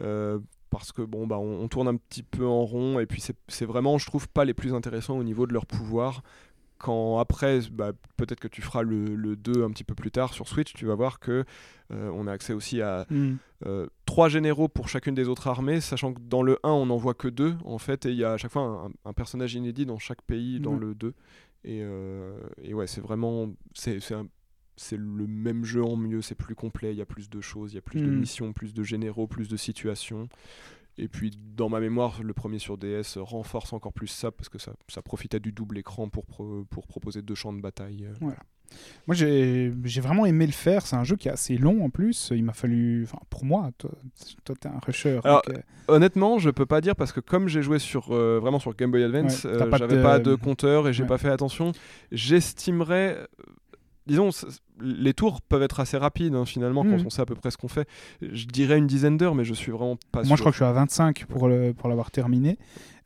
[0.00, 0.38] Euh,
[0.70, 3.36] parce que bon, bah, on, on tourne un petit peu en rond et puis c'est-
[3.48, 6.22] c'est vraiment, je trouve, pas les plus intéressants au niveau de leur pouvoir.
[6.78, 10.32] Quand après, bah, peut-être que tu feras le, le 2 un petit peu plus tard
[10.32, 11.44] sur Switch, tu vas voir que
[11.92, 13.34] euh, on a accès aussi à Hmm.
[13.66, 16.96] euh, trois généraux pour chacune des autres armées, sachant que dans le 1, on n'en
[16.96, 18.62] voit que deux, en fait, et il y a à chaque fois
[19.04, 20.80] un, un personnage inédit dans chaque pays dans Ouais.
[20.80, 21.14] le 2.
[21.64, 23.50] Et, euh, et ouais, c'est vraiment.
[23.74, 27.72] C'est le même jeu en mieux, c'est plus complet, il y a plus de choses,
[27.72, 28.14] il y a plus de Mm.
[28.20, 30.28] missions, plus de généraux, plus de situations.
[30.98, 34.58] Et puis, dans ma mémoire, le premier sur DS renforce encore plus ça, parce que
[34.58, 38.06] ça, ça profitait du double écran pour, pro- pour proposer deux champs de bataille.
[38.06, 38.30] euh.
[39.06, 40.86] Moi, j'ai j'ai vraiment aimé le faire.
[40.86, 42.32] C'est un jeu qui est assez long en plus.
[42.34, 43.04] Il m'a fallu.
[43.04, 43.90] Enfin, pour moi, toi,
[44.60, 45.20] t'es un rusher.
[45.24, 48.38] Alors, donc, euh, Honnêtement, je peux pas dire parce que comme j'ai joué sur euh,
[48.38, 51.08] vraiment sur Game Boy Advance, Ouais, euh, j'avais de- pas de compteur et j'ai Ouais.
[51.08, 51.72] pas fait attention.
[52.12, 53.16] J'estimerais,
[54.08, 54.30] disons,
[54.80, 57.56] les tours peuvent être assez rapides hein, finalement quand on sait à peu près ce
[57.56, 57.86] qu'on fait.
[58.20, 60.28] Je dirais une dizaine d'heures, mais je suis vraiment pas sûr.
[60.28, 62.58] moi, je crois que je suis à 25 pour le- pour l'avoir terminé.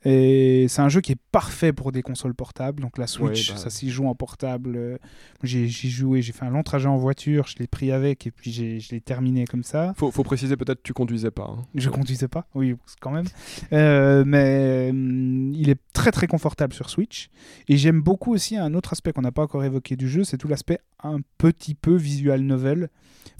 [0.05, 2.81] Et c'est un jeu qui est parfait pour des consoles portables.
[2.81, 3.61] Donc la Switch, Ouais, bah.
[3.61, 4.73] ça s'y joue en portable.
[4.75, 4.97] Euh,
[5.43, 8.51] J'ai joué, j'ai fait un long trajet en voiture, je l'ai pris avec et puis
[8.51, 9.93] je l'ai terminé comme ça.
[9.97, 11.55] Faut, faut préciser peut-être que tu conduisais pas.
[11.57, 11.63] hein.
[11.75, 13.25] Je conduisais pas, oui, quand même.
[13.71, 17.29] Euh, mais hum, il est très très confortable sur Switch.
[17.67, 20.37] Et j'aime beaucoup aussi un autre aspect qu'on n'a pas encore évoqué du jeu, c'est
[20.37, 22.89] tout l'aspect un petit peu visual novel.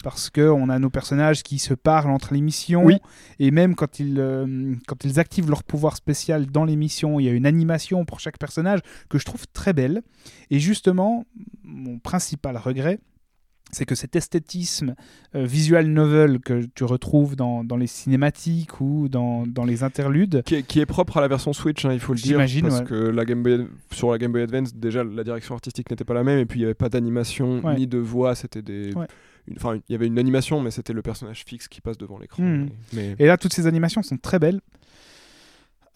[0.01, 2.84] Parce qu'on a nos personnages qui se parlent entre les missions.
[2.86, 2.97] Oui.
[3.39, 7.26] Et même quand ils, euh, quand ils activent leur pouvoir spécial dans les missions, il
[7.26, 8.80] y a une animation pour chaque personnage
[9.10, 10.01] que je trouve très belle.
[10.49, 11.26] Et justement,
[11.64, 12.99] mon principal regret,
[13.72, 14.93] c'est que cet esthétisme
[15.36, 20.43] euh, visual novel que tu retrouves dans, dans les cinématiques ou dans, dans les interludes,
[20.45, 22.34] Qui est, qui est propre à la version Switch, hein, il faut le dire.
[22.45, 22.86] J'imagine, Parce ouais.
[22.86, 26.14] que la Game Boy, sur la Game Boy Advance, déjà, la direction artistique n'était pas
[26.14, 27.76] la même, et puis il n'y avait pas d'animation Ouais.
[27.76, 28.93] ni de voix, c'était des.
[28.93, 29.08] Ouais.
[29.58, 32.43] Enfin, il y avait une animation, mais c'était le personnage fixe qui passe devant l'écran.
[32.93, 34.62] Mais- Et là, toutes ces animations sont très belles.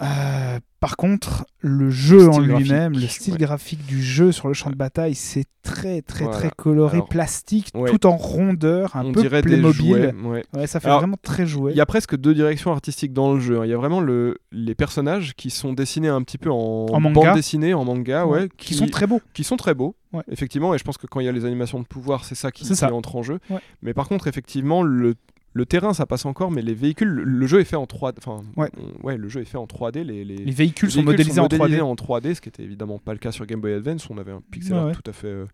[0.02, 3.40] Euh, par contre, le jeu en lui-même, le style ouais.
[3.40, 6.40] graphique du jeu sur le champ de bataille, c'est très très Voilà.
[6.40, 7.90] très coloré, Alors, plastique, ouais.
[7.90, 9.74] tout en rondeur, un on peu dirait des Playmobil.
[9.74, 10.14] jouets.
[10.24, 10.44] ouais.
[10.54, 11.72] Ouais, ça fait Alors, vraiment très jouet.
[11.72, 13.60] Il y a presque deux directions artistiques dans le jeu.
[13.60, 13.66] hein.
[13.66, 17.00] Il y a vraiment le, les personnages qui sont dessinés un petit peu en, En
[17.00, 17.14] manga.
[17.30, 19.22] bande dessinée, en manga, ouais, qui sont très beaux.
[19.34, 20.22] qui sont très beaux, Ouais.
[20.32, 22.52] effectivement, et je pense que quand il y a les animations de pouvoir, c'est ça
[22.52, 22.94] qui, C'est qui ça.
[22.94, 23.40] entre en jeu.
[23.50, 23.60] Ouais.
[23.82, 25.16] Mais par contre, effectivement, le,
[25.54, 28.16] le terrain, ça passe encore, mais les véhicules, le, jeu est fait en 3D.
[28.20, 28.70] Enfin, Ouais.
[29.04, 30.04] ouais, le jeu est fait en 3D.
[30.04, 31.82] Les, les- Les véhicules les sont modélisés en 3D.
[31.82, 34.08] en 3D, ce qui était évidemment pas le cas sur Game Boy Advance.
[34.10, 34.94] On avait un pixel Ouais, art ouais.
[34.94, 35.46] tout à fait euh,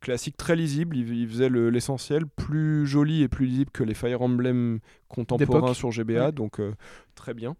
[0.00, 0.96] classique, très lisible.
[0.96, 5.74] Il, il faisait le- l'essentiel, plus joli et plus lisible que les Fire Emblem contemporains
[5.74, 6.72] sur GBA, donc euh,
[7.14, 7.54] très bien.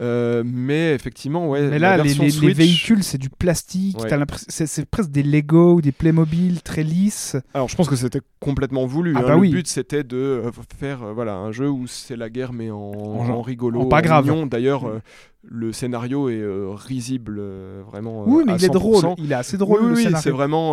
[0.00, 1.68] Euh, mais effectivement, ouais.
[1.68, 3.98] Mais la là, les, version les- les Switch- véhicules, c'est du plastique.
[3.98, 4.08] Ouais.
[4.48, 7.36] C'est presque des Lego ou des Playmobil très lisses.
[7.52, 9.12] Alors, je pense que c'était complètement voulu.
[9.14, 9.22] Ah hein.
[9.22, 9.50] bah le oui.
[9.50, 12.76] but, c'était de euh, faire euh, voilà, un jeu où c'est la guerre, mais en,
[12.78, 13.82] en, rigolo.
[13.82, 14.24] en pas grave.
[14.24, 14.46] mignon.
[14.46, 15.00] D'ailleurs, euh,
[15.44, 16.42] le scénario est
[16.74, 17.42] risible,
[17.86, 18.24] vraiment.
[18.26, 19.02] oui, mais à il est drôle.
[19.04, 19.14] 100%.
[19.18, 20.72] Il est assez drôle oui, le oui, c'est vraiment.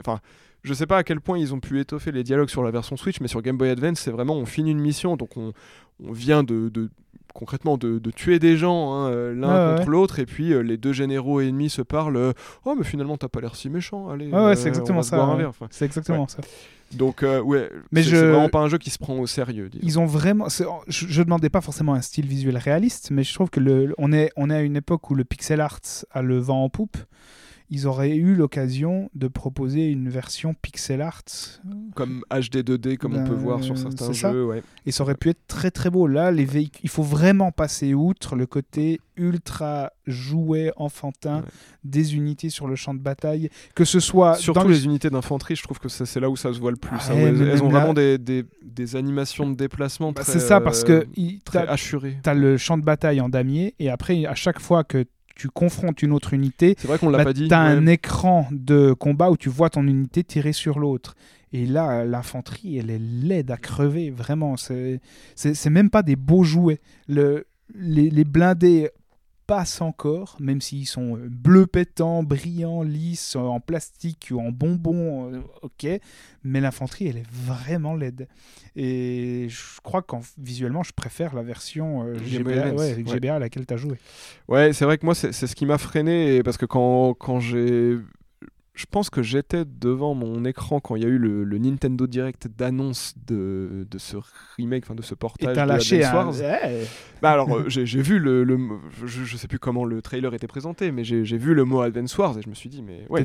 [0.00, 0.20] Enfin.
[0.62, 2.96] je sais pas à quel point ils ont pu étoffer les dialogues sur la version
[2.96, 5.52] Switch, mais sur Game Boy Advance, c'est vraiment on finit une mission, donc on,
[6.06, 6.90] on vient de, de-
[7.34, 9.92] concrètement de, de tuer des gens hein, euh, l'un contre ouais.
[9.92, 12.16] l'autre, et puis euh, les deux généraux ennemis se parlent.
[12.16, 12.32] euh,
[12.64, 14.08] oh, mais finalement t'as pas l'air si méchant.
[14.08, 15.44] Allez, ouais, c'est exactement on va se ça, ouais.
[15.44, 16.38] Enfin, C'est exactement ça.
[16.92, 19.68] donc ouais, Mais c'est je- c'est vraiment pas un jeu qui se prend au sérieux.
[19.68, 19.86] disons.
[19.86, 20.48] Ils ont vraiment.
[20.48, 23.94] c'est- Je, je demandais pas forcément un style visuel réaliste, mais je trouve que le,
[23.98, 25.78] on est on est à une époque où le pixel art
[26.10, 26.96] a le vent en poupe.
[27.72, 31.22] Ils auraient eu l'occasion de proposer une version pixel art
[31.94, 34.44] Comme HD 2D, comme on peut Ben, voir sur certains jeux.
[34.46, 34.62] Ouais.
[34.86, 36.06] et ça aurait pu être très très beau.
[36.08, 41.48] Là, les véhicules, il faut vraiment passer outre le côté ultra jouet enfantin Ouais.
[41.84, 45.54] des unités sur le champ de bataille, que ce soit Surtout dans les unités d'infanterie,
[45.56, 46.90] je trouve que c'est là où ça se voit le plus.
[47.00, 50.12] Ah hein, elles, ont là- vraiment des, des, des animations de déplacement.
[50.12, 51.06] Bah, très, c'est ça parce que
[51.52, 52.16] t'as hachurées.
[52.24, 55.04] as le champ de bataille en damier et après à chaque fois que
[55.34, 57.48] tu confrontes une autre unité, C'est vrai qu'on l'a bah, pas dit.
[57.48, 57.76] t'as ouais.
[57.78, 61.14] un écran de combat où tu vois ton unité tirer sur l'autre.
[61.52, 64.56] Et là, l'infanterie, elle est laide à crever, vraiment.
[64.56, 65.00] C'est
[65.34, 66.80] c'est c'est même pas des beaux jouets.
[67.08, 68.90] Le, les, les blindés
[69.80, 75.40] encore, même s'ils sont euh, bleus pétants, brillants, lisses, en plastique ou en bonbons, euh,
[75.62, 75.86] ok.
[76.44, 78.28] Mais l'infanterie, elle est vraiment laide.
[78.76, 83.02] Et je crois qu'en visuellement, je préfère la version euh, GBA, ouais.
[83.04, 83.98] GBA à laquelle tu as joué.
[84.48, 87.96] Ouais, c'est vrai que moi, c'est ce qui m'a freiné parce que quand, quand j'ai.
[88.80, 92.06] Je pense que j'étais devant mon écran quand il y a eu le, le Nintendo
[92.06, 94.16] Direct d'annonce de, de ce
[94.56, 96.44] remake, enfin de ce Et portage t'as de lâché Advance un...
[96.44, 96.86] Ouais.
[97.20, 98.58] Bah alors, euh, j'ai vu le, le-
[99.04, 102.16] je, je sais plus comment le trailer était présenté, mais j'ai vu le mot Advance
[102.16, 103.24] Wars et je me suis dit, mais ouais,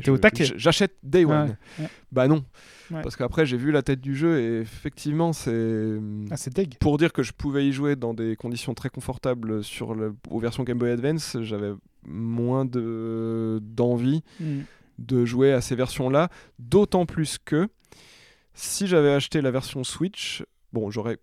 [0.56, 1.56] j'achète Day One.
[1.78, 1.88] Ouais, ouais.
[2.12, 2.44] Bah non,
[2.90, 5.98] parce qu'après j'ai vu la tête du jeu et effectivement c'est
[6.30, 6.76] Ah, c'est deg.
[6.78, 10.38] pour dire que je pouvais y jouer dans des conditions très confortables sur le, aux
[10.38, 11.72] versions Game Boy Advance, j'avais
[12.06, 14.60] moins de d'envie Mm.
[14.98, 16.28] De jouer à ces versions-là,
[16.58, 17.68] d'autant plus que
[18.54, 21.18] si j'avais acheté la version Switch, bon, j'aurais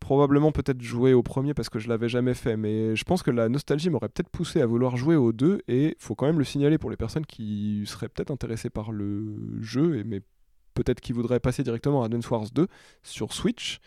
[0.00, 3.30] probablement peut-être joué au premier parce que je l'avais jamais fait, mais je pense que
[3.30, 6.44] la nostalgie m'aurait peut-être poussé à vouloir jouer au 2 et faut quand même le
[6.44, 10.22] signaler pour les personnes qui seraient peut-être intéressées par le jeu et mais
[10.74, 12.66] peut-être qui voudraient passer directement à Advance Wars 2
[13.02, 13.80] sur Switch.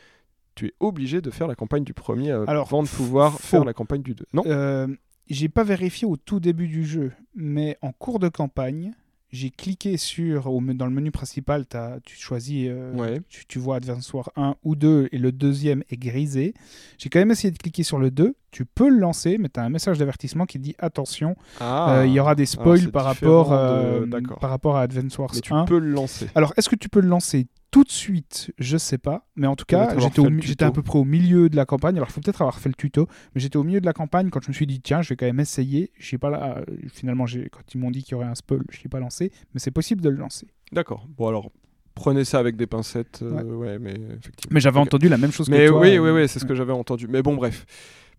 [0.55, 3.39] Tu es obligé de faire la campagne du premier euh, Alors, avant de pouvoir faux.
[3.39, 4.25] faire la campagne du 2.
[4.33, 4.43] Non?
[4.45, 4.87] Euh,
[5.27, 8.93] j'ai pas vérifié au tout début du jeu, mais en cours de campagne,
[9.33, 10.43] j'ai cliqué sur,
[10.75, 13.19] dans le menu principal, t'as- tu choisis, euh, Ouais.
[13.29, 16.53] tu, tu vois Advance War 1 ou 2, et le deuxième est grisé.
[16.99, 19.59] J'ai quand même essayé de cliquer sur le 2, tu peux le lancer, mais tu
[19.59, 22.91] as un message d'avertissement qui dit attention, Ah, euh, il y aura des spoils c'est
[22.91, 25.65] par, rapport, de- euh, par rapport à Advance Wars mais tu 1.
[25.65, 26.27] peux le lancer.
[26.35, 29.27] Alors, est-ce que tu peux le lancer tout de suite Je sais pas.
[29.35, 31.95] Mais en tout cas, j'étais, au à peu près au milieu de la campagne.
[31.95, 33.07] Alors, il faut peut-être avoir fait le tuto.
[33.33, 35.15] Mais j'étais au milieu de la campagne quand je me suis dit, tiens, je vais
[35.15, 35.91] quand même essayer.
[35.97, 36.63] Je sais pas là.
[36.93, 39.31] Finalement, j'ai, quand ils m'ont dit qu'il y aurait un spoil, je l'ai pas lancé.
[39.53, 40.47] Mais c'est possible de le lancer.
[40.71, 41.07] D'accord.
[41.17, 41.51] Bon alors,
[41.95, 43.21] prenez ça avec des pincettes.
[43.23, 43.79] euh, ouais.
[43.79, 44.51] mais effectivement.
[44.51, 45.79] Mais j'avais entendu la même chose Mais que toi.
[45.81, 47.07] oui, oui, oui, c'est ce que j'avais entendu.
[47.07, 47.65] Mais bon, bref.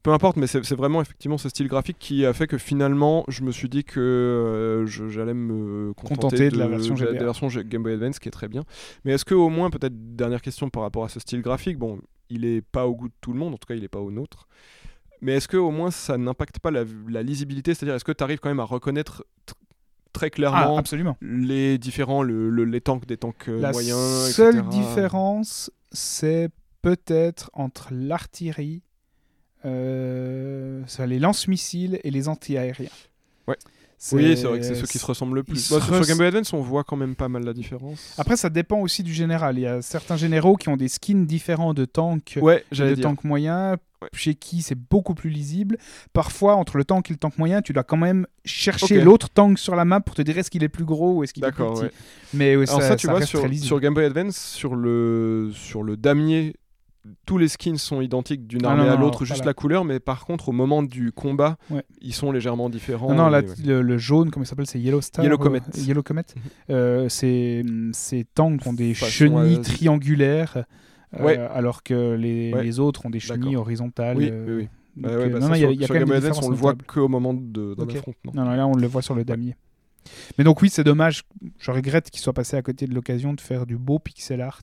[0.04, 3.42] Peu importe, mais c'est vraiment effectivement ce style graphique qui a fait que finalement, je
[3.42, 7.82] me suis dit que euh, j'allais me contenter Contenter de la version de, la Game
[7.82, 8.64] Boy Advance, qui est très bien.
[9.06, 12.00] Mais est-ce que au moins, peut-être dernière question par rapport à ce style graphique, bon,
[12.28, 14.00] il est pas au goût de tout le monde, en tout cas, il est pas
[14.00, 14.46] au nôtre.
[15.22, 17.72] Mais est-ce que au moins ça n'impacte pas la, la lisibilité?
[17.72, 19.54] C'est-à-dire, est-ce que tu arrives quand même à reconnaître tr-
[20.12, 21.16] très Ah, clairement absolument.
[21.22, 24.68] les différents, le, le- les tanks des tanks euh, La moyens, seule etc.
[24.70, 26.50] différence, c'est
[26.82, 28.82] peut-être entre l'artillerie,
[30.86, 32.88] ça, les lance-missiles et les anti-aériens.
[33.48, 33.56] Ouais.
[34.12, 35.70] Oui, c'est vrai que c'est ceux qui se ressemblent le plus.
[35.72, 38.14] Bah, sur Game Boy Advance, on voit quand même pas mal la différence.
[38.18, 39.56] Après, ça dépend aussi du général.
[39.56, 43.24] Il y a certains généraux qui ont des skins différents de tanks, ouais, de tanks
[43.24, 44.08] moyens, Ouais.
[44.12, 45.78] chez qui c'est beaucoup plus lisible.
[46.12, 49.58] Parfois, entre le tank et le tank moyen, tu dois quand même chercher l'autre tank
[49.58, 51.52] sur la map pour te dire est-ce qu'il est plus gros ou est-ce qu'il est
[51.52, 51.82] plus petit.
[51.84, 51.90] ouais.
[52.34, 55.96] Mais ouais, Alors ça, tu vois, sur, sur Game Boy Advance, sur le, sur le
[55.96, 56.54] damier,
[57.26, 59.50] tous les skins sont identiques d'une Ah armée non, à l'autre, juste voilà.
[59.50, 61.84] la couleur, mais par contre, au moment du combat, Ouais.
[62.00, 63.12] ils sont légèrement différents.
[63.14, 63.44] Non, non, ouais.
[63.64, 65.60] le, le jaune, comment il s'appelle C'est Yellow Star Yellow euh, Comet.
[65.76, 66.22] Yellow Comet.
[66.34, 66.42] Mhm.
[66.70, 70.64] Euh, ces, ces tanks ont des Façon, chenilles euh, triangulaires,
[71.18, 71.36] euh, Ouais.
[71.36, 74.16] alors que les, autres ont des chenilles horizontales.
[74.16, 74.68] Oui, oui, oui.
[74.96, 76.74] donc, euh, bah non, non, il y a, y quand même des on le voit
[76.86, 77.96] qu'au moment de, d'un Ok.
[77.96, 78.32] affrontement.
[78.34, 79.54] Non, non, là, on le voit sur le damier.
[80.38, 81.22] Mais donc, oui, c'est dommage.
[81.58, 84.60] Je regrette qu'il soit passé à côté de l'occasion de faire du beau pixel art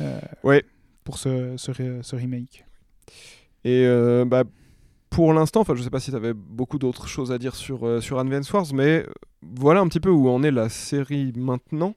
[0.00, 0.64] euh, Ouais.
[1.04, 2.64] Pour ce, ce, re- ce remake.
[3.64, 4.44] Et euh, bah,
[5.10, 7.86] pour l'instant, enfin, je sais pas si tu avais beaucoup d'autres choses à dire sur,
[7.86, 9.12] euh, sur Advance Wars, mais euh,
[9.54, 11.94] voilà un petit peu où en est la série maintenant.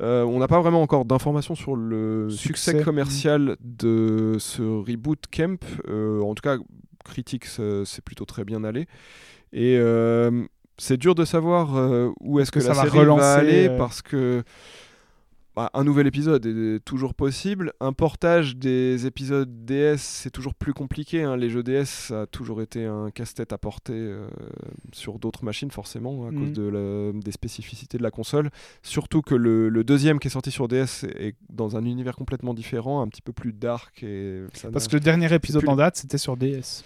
[0.00, 2.84] Euh, on n'a pas vraiment encore d'informations sur le succès, Succès.
[2.84, 5.62] commercial de ce reboot Camp.
[5.88, 6.56] En tout cas,
[7.04, 8.86] critique, c'est plutôt très bien allé.
[9.52, 9.78] Et
[10.78, 13.68] c'est dur de savoir où est-ce que que, ça la va série relancer, va aller
[13.78, 14.42] parce que
[15.54, 17.72] bah, un nouvel épisode est toujours possible.
[17.80, 21.22] Un portage des épisodes DS, c'est toujours plus compliqué.
[21.22, 21.36] hein.
[21.36, 24.26] Les jeux DS, ça a toujours été un casse-tête à porter euh,
[24.92, 28.50] sur d'autres machines, forcément, à cause de la- des spécificités de la console.
[28.82, 32.54] Surtout que le, le deuxième qui est sorti sur DS est dans un univers complètement
[32.54, 34.02] différent, un petit peu plus dark.
[34.02, 36.82] Et ça Parce que le dernier épisode plus- en date, c'était sur DS.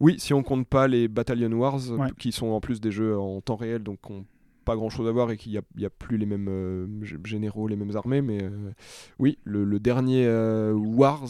[0.00, 2.08] Oui, si on compte pas les Battalion Wars, euh, Ouais.
[2.18, 4.24] qui sont en plus des jeux en temps réel, donc n'ont
[4.70, 6.86] pas grand chose à voir et qu'il n'y a, plus les mêmes euh,
[7.24, 8.22] généraux, les mêmes armées.
[8.22, 8.70] Mais euh,
[9.18, 11.28] oui, le, le dernier euh, Wars,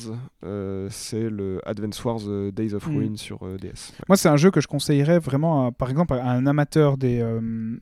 [0.90, 2.20] c'est le Advance Wars
[2.52, 2.96] Days of Mm.
[2.96, 3.92] Ruin sur DS.
[4.08, 7.24] Moi, c'est un jeu que je conseillerais vraiment, à- par exemple, à un amateur des,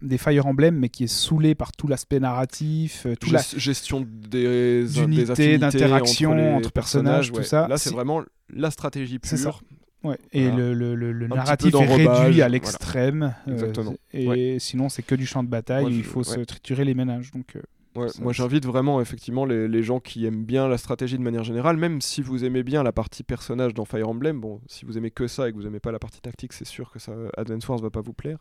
[0.02, 3.58] des Fire Emblem, mais qui est saoulé par tout l'aspect narratif, euh, tout la, Gest-
[3.58, 4.98] Gestion des, des
[5.30, 7.66] affinités d'interaction entre personnages, tout ça.
[7.68, 9.60] Là, c'est vraiment la stratégie pure.
[10.04, 10.56] Ouais, et Voilà.
[10.56, 13.34] le, le, le- le narratif est réduit à l'extrême.
[13.48, 13.94] euh, Exactement.
[14.12, 16.84] et sinon, c'est que du champ de bataille Moi, où je- il faut se triturer
[16.84, 17.30] les ménages.
[17.32, 17.62] Donc, euh,
[17.96, 21.22] Ouais, Ça- moi j'invite vraiment effectivement les, les gens qui aiment bien la stratégie de
[21.22, 24.84] manière générale, même si vous aimez bien la partie personnage dans Fire Emblem, bon, si
[24.84, 27.00] vous aimez que ça et que vous aimez pas la partie tactique, c'est sûr que
[27.00, 28.38] ça Advance Wars va pas vous plaire.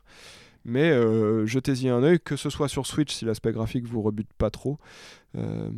[0.66, 4.30] Mais euh, jetez-y un œil, que ce soit sur Switch si l'aspect graphique vous rebute
[4.38, 4.78] pas trop,
[5.38, 5.70] euh,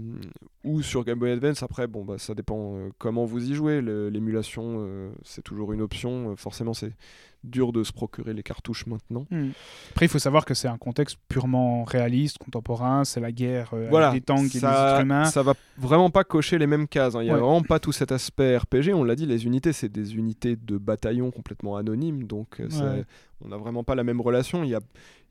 [0.63, 1.63] ou sur Game Boy Advance.
[1.63, 3.81] Après, bon, bah, ça dépend euh, comment vous y jouez.
[3.81, 6.35] L'émulation, c'est toujours une option.
[6.35, 6.93] Forcément, c'est
[7.45, 9.25] dur de se procurer les cartouches maintenant.
[9.31, 9.51] Hmm.
[9.91, 13.05] Après, il faut savoir que c'est un contexte purement réaliste, contemporain.
[13.05, 15.25] C'est la guerre Voilà, avec des tanks et des ça, humains.
[15.25, 17.15] ça va vraiment pas cocher les mêmes cases.
[17.15, 17.21] hein.
[17.23, 17.39] Il y a Ouais.
[17.39, 18.93] vraiment pas tout cet aspect RPG.
[18.93, 22.23] On l'a dit, les unités, c'est des unités de bataillon complètement anonymes.
[22.23, 23.05] Donc, Ouais.
[23.43, 24.63] On n'a vraiment pas la même relation.
[24.63, 24.81] Il n'y a,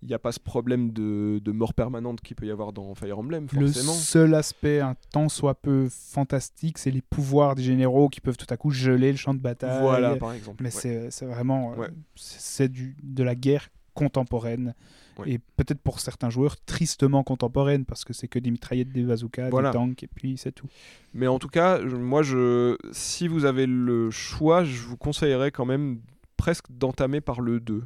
[0.02, 3.18] y a pas ce problème de, de mort permanente qu'il peut y avoir dans Fire
[3.18, 3.92] Emblem, Le forcément.
[3.92, 8.46] seul aspect un tant soit peu fantastique, c'est les pouvoirs des généraux qui peuvent tout
[8.50, 9.80] à coup geler le champ de bataille.
[9.82, 10.62] Voilà, par exemple.
[10.62, 11.08] Mais ouais.
[11.10, 11.88] c'est vraiment euh, Ouais.
[12.16, 14.74] c'est du de la guerre contemporaine
[15.18, 15.32] Ouais.
[15.32, 19.50] et peut-être pour certains joueurs tristement contemporaine parce que c'est que des mitraillettes, des bazookas,
[19.50, 19.70] Voilà.
[19.70, 20.68] des tanks et puis c'est tout.
[21.12, 25.64] Mais en tout cas, moi, je, si vous avez le choix, je vous conseillerais quand
[25.64, 25.98] même
[26.38, 27.84] presque d'entamer par le 2.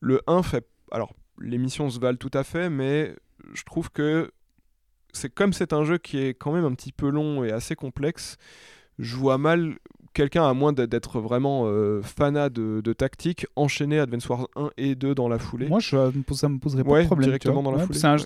[0.00, 0.66] Le 1 fait...
[0.90, 3.14] Alors, les missions se valent tout à fait, mais
[3.52, 4.32] je trouve que
[5.12, 7.74] c'est comme c'est un jeu qui est quand même un petit peu long et assez
[7.74, 8.36] complexe,
[8.98, 9.78] je vois mal
[10.14, 14.94] quelqu'un, à moins d'être- vraiment euh, fanat de, de tactique, enchaîner Advance Wars 1 et
[14.94, 15.68] 2 dans la foulée.
[15.68, 15.96] Moi, je,
[16.32, 17.28] ça me poserait pas Ouais, de problème.
[17.28, 17.98] directement dans la Ouais, foulée.
[17.98, 18.16] c'est un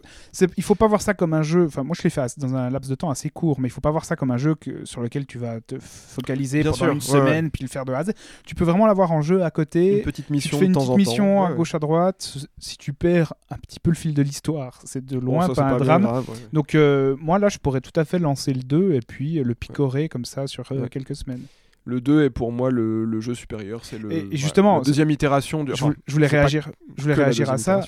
[0.56, 1.66] il faut pas voir ça comme un jeu.
[1.66, 3.80] Enfin, moi, je l'ai fait dans un laps de temps assez court, mais il faut
[3.80, 6.76] pas voir ça comme un jeu que, sur lequel tu vas te focaliser Bien pendant
[6.84, 8.12] sûr, une ouais, semaine puis le faire de A à Z.
[8.44, 9.98] Tu peux vraiment l'avoir en jeu à côté.
[9.98, 11.44] Une petite mission te fais une de temps petite en mission temps.
[11.46, 12.36] à gauche à droite.
[12.58, 15.62] Si tu perds un petit peu le fil de l'histoire, c'est de Bon, loin ça,
[15.62, 16.02] pas un drame.
[16.02, 16.36] grave, ouais.
[16.52, 19.42] Donc euh, moi là, je pourrais tout à fait lancer le 2 et puis euh,
[19.44, 20.88] le picorer comme ça sur euh, Ouais.
[20.88, 21.42] quelques semaines.
[21.86, 23.84] Le 2 est pour moi le, le jeu supérieur.
[23.84, 25.72] C'est le Et- et voilà, justement, la deuxième itération du.
[25.72, 27.80] Enfin, je voulais réagir, je voulais réagir à ça.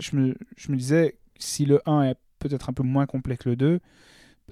[0.00, 3.48] Je me, je me disais, si le 1 est peut-être un peu moins complet que
[3.50, 3.80] le 2,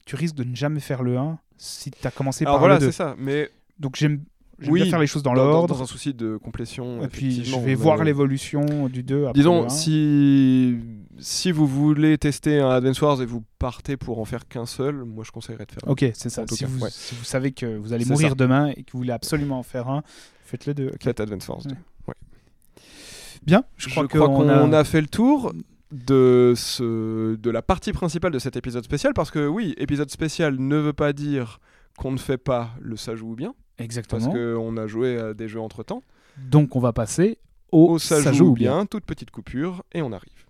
[0.06, 2.74] tu risques de ne jamais faire le 1 si tu as commencé Alors par voilà,
[2.74, 2.86] le 2.
[2.86, 3.14] c'est ça.
[3.18, 4.24] Mais Donc j'aime
[4.68, 5.74] Oui, bien faire les choses dans, dans, l'ordre.
[5.74, 7.02] dans un souci de complétion.
[7.02, 9.68] Et puis je vais voir l'évolution du 2 après Disons, le 1.
[9.70, 10.76] si,
[11.22, 15.04] si vous voulez tester un Advance Wars et vous partez pour en faire qu'un seul,
[15.04, 15.82] moi je conseillerais de faire.
[15.86, 16.44] Ok, c'est ça.
[16.50, 16.90] Si vous, ouais.
[16.90, 18.34] si vous savez que vous allez mourir ça.
[18.34, 20.02] demain et que vous voulez absolument en faire un,
[20.44, 20.88] faites le 2.
[20.88, 21.02] ok.
[21.02, 21.70] Faites Advance Wars 2.
[22.08, 22.14] Ouais.
[23.44, 24.78] Bien, je crois crois, qu'on a...
[24.78, 24.84] a...
[24.84, 25.52] fait le tour
[25.92, 30.56] de, ce, de la partie principale de cet épisode spécial parce que oui, épisode spécial
[30.58, 31.60] ne veut pas dire
[31.96, 34.32] qu'on ne fait pas le ça joue bien parce Exactement.
[34.32, 36.02] qu'on a joué à des jeux entre temps.
[36.38, 37.38] Donc on va passer
[37.70, 40.41] au, Au ça, ça joue, joue bien, toute petite coupure et on arrive.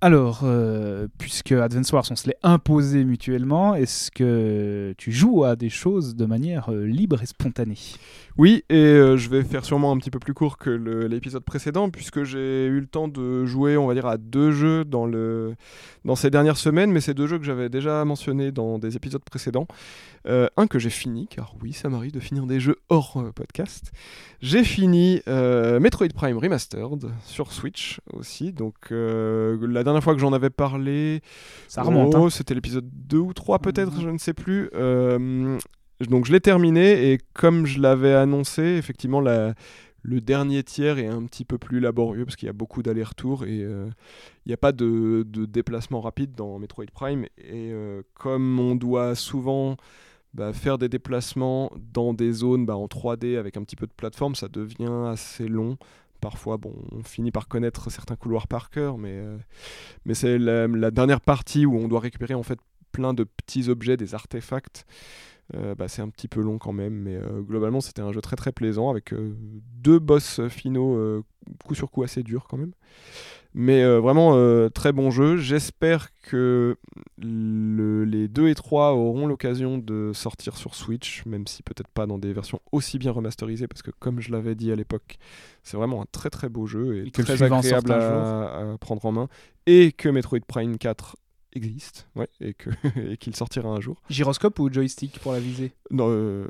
[0.00, 5.56] Alors, euh, puisque Advance Wars, on se l'est imposé mutuellement, est-ce que tu joues à
[5.56, 7.78] des choses de manière euh, libre et spontanée?
[8.36, 11.90] Oui, et euh, je vais faire sûrement un petit peu plus court que l'épisode précédent,
[11.90, 15.08] puisque j'ai eu le temps de jouer, on va dire, à deux jeux dans,
[16.14, 19.66] ces dernières semaines, mais c'est deux jeux que j'avais déjà mentionnés dans des épisodes précédents.
[20.26, 23.92] Un que j'ai fini, car oui, ça m'arrive de finir des jeux hors podcast.
[24.42, 30.50] J'ai fini Metroid Prime Remastered sur Switch aussi, donc la dernière fois que j'en avais
[30.50, 31.20] parlé,
[31.68, 32.14] Ça remonte.
[32.14, 32.30] Oh, hein.
[32.30, 34.00] C'était l'épisode 2 ou 3 peut-être, Mhm.
[34.02, 34.70] je ne sais plus.
[34.74, 35.58] Euh,
[36.08, 39.54] donc je l'ai terminé et comme je l'avais annoncé, effectivement la-
[40.02, 43.44] le dernier tiers est un petit peu plus laborieux parce qu'il y a beaucoup d'allers-retours
[43.44, 43.88] et euh,
[44.46, 47.24] il n'y a pas de, de déplacement rapide dans Metroid Prime.
[47.38, 49.76] Et euh, comme on doit souvent
[50.34, 53.92] bah, faire des déplacements dans des zones bah, en 3D avec un petit peu de
[53.92, 55.76] plateforme, ça devient assez long.
[56.20, 59.38] Parfois, bon, on finit par connaître certains couloirs par cœur, mais, euh,
[60.04, 62.58] mais c'est la, dernière partie où on doit récupérer en fait
[62.92, 64.84] plein de petits objets, des artefacts.
[65.54, 68.20] Euh, bah, c'est un petit peu long quand même, mais euh, globalement c'était un jeu
[68.20, 71.24] très très plaisant avec deux boss finaux
[71.64, 72.72] coup sur coup assez durs quand même.
[73.54, 75.36] Mais euh, vraiment euh, très bon jeu.
[75.36, 76.76] J'espère que
[77.16, 82.06] le- les 2 et 3 auront l'occasion de sortir sur Switch, même si peut-être pas
[82.06, 85.18] dans des versions aussi bien remasterisées, parce que comme je l'avais dit à l'époque,
[85.62, 89.28] c'est vraiment un très très beau jeu et, très agréable à, à prendre en main.
[89.66, 91.16] Et que Metroid Prime 4
[91.58, 92.54] existe, ouais, et
[93.18, 94.00] qu'il sortira un jour.
[94.10, 95.72] Gyroscope ou joystick pour la visée?
[95.90, 96.46] Non, euh,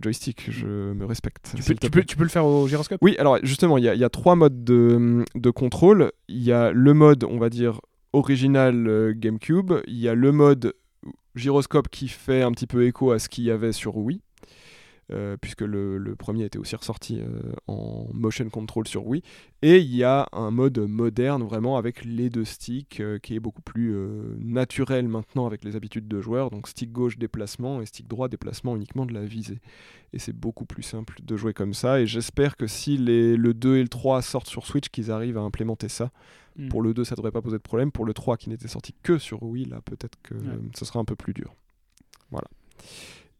[0.00, 1.52] joystick, je me respecte.
[1.56, 2.98] tu peux, tu, peux, tu peux le faire au gyroscope?
[3.02, 6.12] Oui, alors justement, il y, a- il y a trois modes de, de contrôle.
[6.28, 7.80] Il y a le mode, on va dire,
[8.12, 9.72] original euh, GameCube.
[9.86, 10.74] Il y a le mode
[11.34, 14.20] gyroscope qui fait un petit peu écho à ce qu'il y avait sur Wii.
[15.12, 19.22] Euh, puisque le, le premier était aussi ressorti euh, en motion control sur Wii.
[19.62, 23.40] Et il y a un mode moderne, vraiment avec les deux sticks, euh, qui est
[23.40, 23.94] beaucoup plus
[24.38, 26.50] naturel maintenant avec les habitudes de joueurs.
[26.50, 29.60] Donc stick gauche déplacement et stick droit déplacement uniquement de la visée.
[30.12, 32.00] Et c'est beaucoup plus simple de jouer comme ça.
[32.00, 35.38] Et j'espère que si les, le 2 et le 3 sortent sur Switch, qu'ils arrivent
[35.38, 36.10] à implémenter ça.
[36.56, 36.68] Mm.
[36.68, 37.92] Pour le 2, ça devrait pas poser de problème.
[37.92, 40.58] Pour le 3, qui n'était sorti que sur Wii, là, peut-être que Ouais.
[40.76, 41.54] ce sera un peu plus dur.
[42.30, 42.46] Voilà.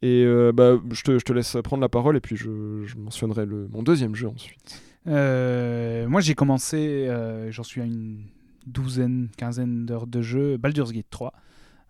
[0.03, 2.97] Et euh, bah, je, te, je te laisse prendre la parole et puis je, je
[2.97, 4.83] mentionnerai le, mon deuxième jeu ensuite.
[5.07, 8.25] Euh, moi, j'ai commencé, euh, j'en suis à une
[8.67, 11.33] douzaine, quinzaine d'heures de jeu, Baldur's Gate 3.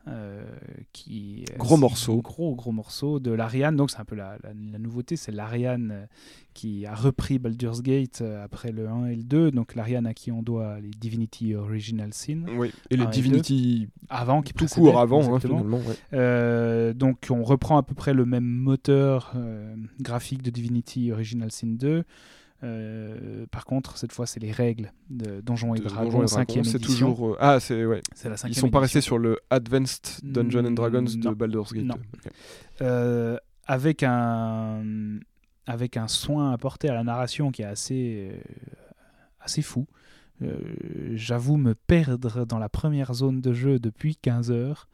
[0.09, 0.45] Euh,
[0.93, 2.23] qui Gros morceau.
[2.23, 5.91] gros gros morceau de l'Ariane donc c'est un peu la, la- la nouveauté c'est l'Ariane
[5.93, 6.07] euh,
[6.55, 10.15] qui a repris Baldur's Gate euh, après le 1 et le 2 donc l'Ariane à
[10.15, 12.71] qui on doit les Divinity Original Sin Oui.
[12.91, 15.59] Et les et Divinity avant qui tout court avant, hein, exactement.
[15.59, 15.79] finalement.
[15.79, 15.97] ouais.
[16.15, 21.51] Euh, donc on reprend à peu près le même moteur euh, graphique de Divinity Original
[21.51, 22.05] Sin 2.
[22.63, 26.49] Euh, par contre, cette fois, c'est les règles de Donjons et Dragons, Donjons et 5
[26.49, 27.29] Dragons, c'est toujours.
[27.33, 28.01] euh, Ah, c'est ouais.
[28.15, 31.31] C'est la Ils cinquième sont pas restés sur le Advanced Dungeons and Dragons de.
[31.35, 31.95] Baldur's Gate Non.
[31.97, 32.01] 2.
[32.01, 32.33] Ok.
[32.83, 33.37] Euh,
[33.67, 34.83] avec un
[35.67, 38.31] avec un soin apporté à la narration qui est assez
[39.41, 39.87] assez fou.
[41.15, 44.89] J'avoue me perdre dans la première zone de jeu depuis 15 heures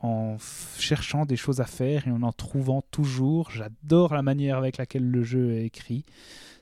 [0.00, 0.36] en
[0.78, 3.50] cherchant des choses à faire et en en trouvant toujours.
[3.50, 6.04] J'adore la manière avec laquelle le jeu est écrit.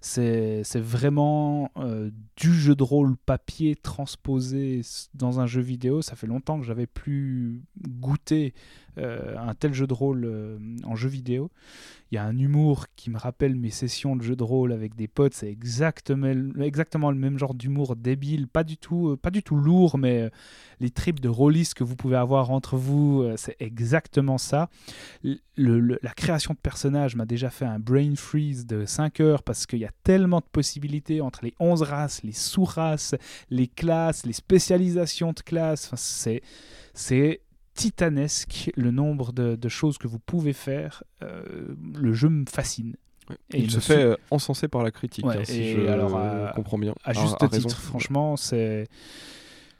[0.00, 4.82] C'est vraiment euh, du jeu de rôle papier transposé
[5.14, 6.02] dans un jeu vidéo.
[6.02, 8.54] Ça fait longtemps que j'avais plus goûté
[8.98, 11.50] euh, un tel jeu de rôle euh, en jeu vidéo.
[12.12, 14.94] Il y a un humour qui me rappelle mes sessions de jeu de rôle avec
[14.94, 15.34] des potes.
[15.34, 19.98] C'est exactement, exactement le même genre d'humour débile, pas du tout, pas du tout lourd,
[19.98, 20.30] mais
[20.78, 24.70] les trips de rôlistes que vous pouvez avoir entre vous, c'est exactement ça.
[25.56, 29.80] La création de personnages m'a déjà fait un brain freeze de 5 heures parce qu'il
[29.80, 33.14] y a tellement de possibilités entre les 11 races, les sous-races,
[33.50, 35.86] les classes, les spécialisations de classes.
[35.86, 36.42] Enfin, c'est,
[36.94, 37.40] c'est
[37.74, 41.02] titanesque le nombre de, de choses que vous pouvez faire.
[41.22, 42.96] Euh, le jeu me fascine.
[43.28, 43.36] Ouais.
[43.52, 45.74] Et il me se sou- fait euh, encenser par la critique, Ouais, hein, si et
[45.74, 46.94] je alors, comprends bien.
[47.04, 47.68] à juste à raison.
[47.68, 48.86] titre, franchement, c'est.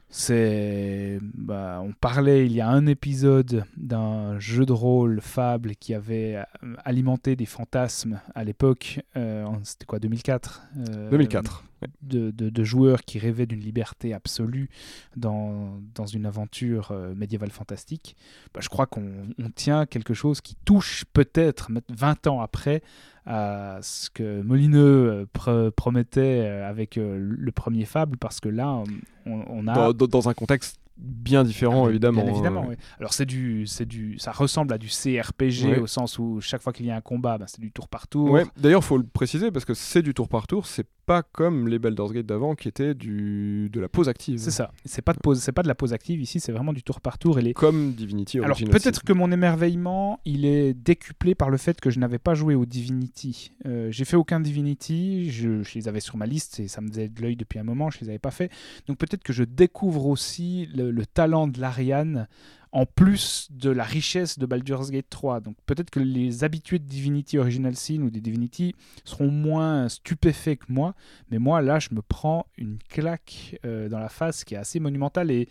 [0.09, 1.19] C'est.
[1.21, 6.35] Bah, on parlait il y a un épisode d'un jeu de rôle Fable qui avait
[6.63, 9.01] euh, alimenté des fantasmes à l'époque.
[9.17, 11.63] euh, C'était quoi, 2004 euh, 2004.
[11.81, 11.89] ouais.
[12.01, 14.69] de, de- de joueurs qui rêvaient d'une liberté absolue
[15.17, 18.15] dans, dans une aventure euh, médiévale fantastique,
[18.53, 22.81] bah, je crois qu'on on tient quelque chose qui touche peut-être met- 20 ans après
[23.27, 28.47] à ce que Molineux euh, pr- promettait euh, avec euh, le premier Fable, parce que
[28.47, 28.81] là,
[29.25, 29.91] on, on a...
[29.93, 32.23] Dans, un contexte bien différent, Ah, évidemment.
[32.23, 32.75] Bien évidemment, euh, oui.
[32.99, 36.71] Alors c'est du, c'est du, ça ressemble à du CRPG au sens où chaque fois
[36.73, 38.31] qu'il y a un combat, bah, c'est du tour par tour.
[38.31, 41.69] Ouais, d'ailleurs, faut le préciser parce que c'est du tour par tour, c'est pas comme
[41.69, 44.39] les Baldur's Gate d'avant qui étaient du de la pause active.
[44.39, 44.71] C'est ça.
[44.83, 46.99] C'est pas de pause, c'est pas de la pause active ici, c'est vraiment du tour
[46.99, 51.49] par tour et les, Comme Divinity Alors peut-être que mon émerveillement, il est décuplé par
[51.49, 53.53] le fait que je n'avais pas joué au Divinity.
[53.65, 56.89] Euh, j'ai fait aucun Divinity, je, je les avais sur ma liste et ça me
[56.89, 58.51] faisait de l'œil depuis un moment, je les avais pas fait.
[58.87, 62.27] Donc peut-être que je découvre aussi le, le talent de l'Ariane
[62.71, 65.41] en plus de la richesse de Baldur's Gate 3.
[65.41, 70.57] Donc peut-être que les habitués de Divinity Original Sin ou des Divinity seront moins stupéfaits
[70.59, 70.95] que moi,
[71.31, 74.79] mais moi là je me prends une claque euh, dans la face qui est assez
[74.79, 75.49] monumentale et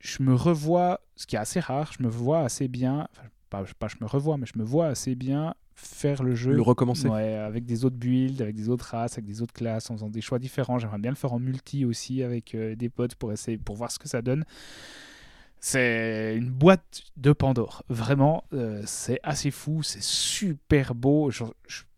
[0.00, 3.64] je me revois, ce qui est assez rare, je me vois assez bien, enfin, pas,
[3.78, 7.08] pas je me revois, mais je me vois assez bien faire le jeu le recommencer.
[7.08, 10.10] Ouais, avec des autres builds, avec des autres races, avec des autres classes, en faisant
[10.10, 10.78] des choix différents.
[10.78, 13.90] J'aimerais bien le faire en multi aussi avec euh, des potes pour essayer, pour voir
[13.90, 14.44] ce que ça donne.
[15.64, 17.84] C'est une boîte de Pandore.
[17.88, 21.30] Vraiment, euh, c'est assez fou, c'est super beau.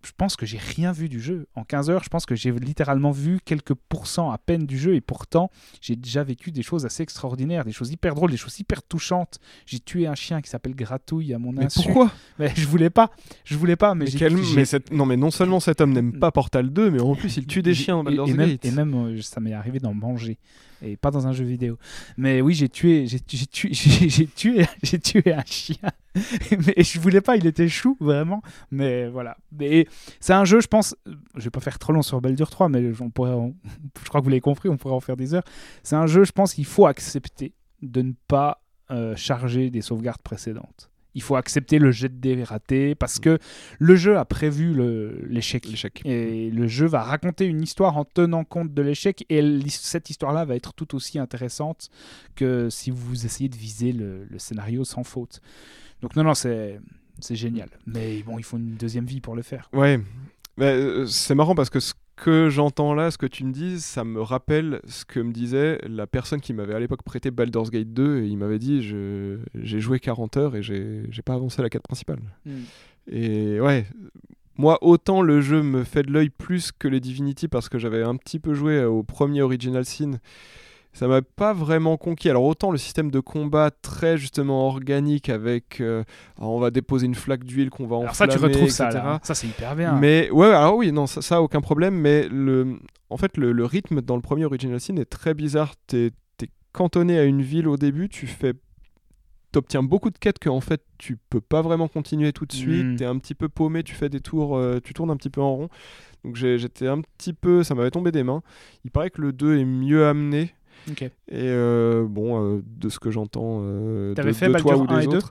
[0.04, 1.46] Je pense que j'ai rien vu du jeu.
[1.54, 4.94] En 15 heures, je pense que j'ai littéralement vu quelques pourcents à peine du jeu
[4.94, 5.50] et pourtant,
[5.80, 9.38] j'ai déjà vécu des choses assez extraordinaires, des choses hyper drôles, des choses hyper touchantes.
[9.66, 11.82] J'ai tué un chien qui s'appelle Gratouille à mon Mais insu.
[11.82, 12.10] pourquoi?
[12.38, 13.10] Mais je voulais pas.
[13.44, 16.30] Je voulais pas, mais, mais quel- mais Non, mais non seulement cet homme n'aime pas
[16.32, 18.94] Portal 2, mais en plus il tue des chiens dans et, et même, et même,
[18.94, 20.38] euh, ça m'est arrivé d'en manger
[20.82, 21.78] et pas dans un jeu vidéo.
[22.18, 25.76] Mais oui, j'ai tué, j'ai tué, j'ai j'ai tué, j'ai tué un chien.
[26.66, 28.42] mais je voulais pas, il était chou vraiment.
[28.70, 29.36] Mais voilà.
[29.52, 29.86] Mais
[30.20, 30.94] c'est un jeu, je pense.
[31.36, 33.34] Je vais pas faire trop long sur Baldur 3, mais on pourrait,
[34.02, 35.44] je crois que vous l'avez compris, on pourrait en faire des heures.
[35.82, 40.22] C'est un jeu, je pense qu'il faut accepter de ne pas euh, charger des sauvegardes
[40.22, 40.90] précédentes.
[41.14, 43.38] Il faut accepter le jet de dés raté parce que
[43.78, 44.74] le jeu a prévu
[45.28, 45.66] l'échec.
[45.66, 46.02] L'échec.
[46.04, 49.24] Et le jeu va raconter une histoire en tenant compte de l'échec.
[49.30, 51.88] Et cette histoire-là va être tout aussi intéressante
[52.34, 55.40] que si vous essayez de viser le, le scénario sans faute.
[56.02, 56.80] Donc non, non, c'est
[57.20, 57.68] c'est génial.
[57.86, 59.68] Mais bon, il faut une deuxième vie pour le faire.
[59.72, 60.00] Ouais,
[60.56, 63.80] Mais, euh, c'est marrant parce que ce que j'entends là, ce que tu me dis,
[63.80, 67.70] ça me rappelle ce que me disait la personne qui m'avait à l'époque prêté Baldur's
[67.70, 71.70] Gate 2 et il m'avait dit j'ai joué 40 heures et j'ai pas avancé la
[71.70, 72.20] quête principale.
[73.10, 73.86] Et ouais,
[74.56, 78.02] moi autant le jeu me fait de l'œil plus que les Divinity parce que j'avais
[78.02, 80.20] un petit peu joué au premier Original Sin.
[80.94, 82.30] Ça m'a pas vraiment conquis.
[82.30, 86.04] Alors autant le système de combat très justement organique avec euh,
[86.38, 88.90] alors, on va déposer une flaque d'huile qu'on va Alors ça, enflammer, tu retrouves ça
[88.90, 89.20] là.
[89.24, 89.98] Ça, c'est hyper bien.
[89.98, 91.94] Mais ouais, alors oui, non, ça, ça aucun problème.
[91.96, 92.78] Mais le,
[93.10, 95.74] en fait, le, le rythme dans le premier Original Sin est très bizarre.
[95.86, 98.54] T'es es cantonné à une ville au début, tu fais
[99.52, 102.84] t'obtiens beaucoup de quêtes que en fait tu peux pas vraiment continuer tout de suite,
[102.84, 102.96] Mm.
[102.96, 105.40] t'es un petit peu paumé, tu fais des tours, euh, tu tournes un petit peu
[105.40, 105.68] en rond.
[106.24, 108.42] Donc j'étais un petit peu, ça m'avait tombé des mains.
[108.84, 110.54] Il paraît que le 2 est mieux amené.
[110.88, 114.98] Et euh, bon, euh, de ce que j'entends euh, de, fait de toi ou 1
[114.98, 115.16] des et 2?
[115.16, 115.30] autres,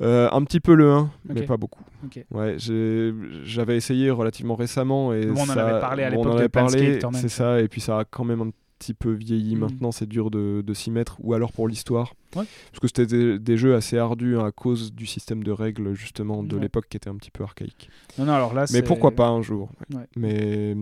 [0.00, 1.82] un petit peu le 1, mais pas beaucoup.
[2.30, 6.46] Ouais, j'avais essayé relativement récemment et Bon, on en avait parlé à on l'époque de
[6.48, 6.98] parlé.
[7.14, 9.54] C'est ça, et puis ça a quand même un petit peu vieilli.
[9.54, 9.60] Mhm.
[9.60, 12.14] Maintenant, c'est dur de, de s'y mettre, ou alors pour l'histoire.
[12.36, 12.44] Ouais.
[12.70, 15.94] Parce que c'était des, des jeux assez ardus hein, à cause du système de règles
[15.94, 16.62] justement de Ouais.
[16.62, 17.88] l'époque qui était un petit peu archaïque.
[18.18, 20.06] Non, non, alors là, Mais pourquoi pas un jour ouais.
[20.16, 20.74] Mais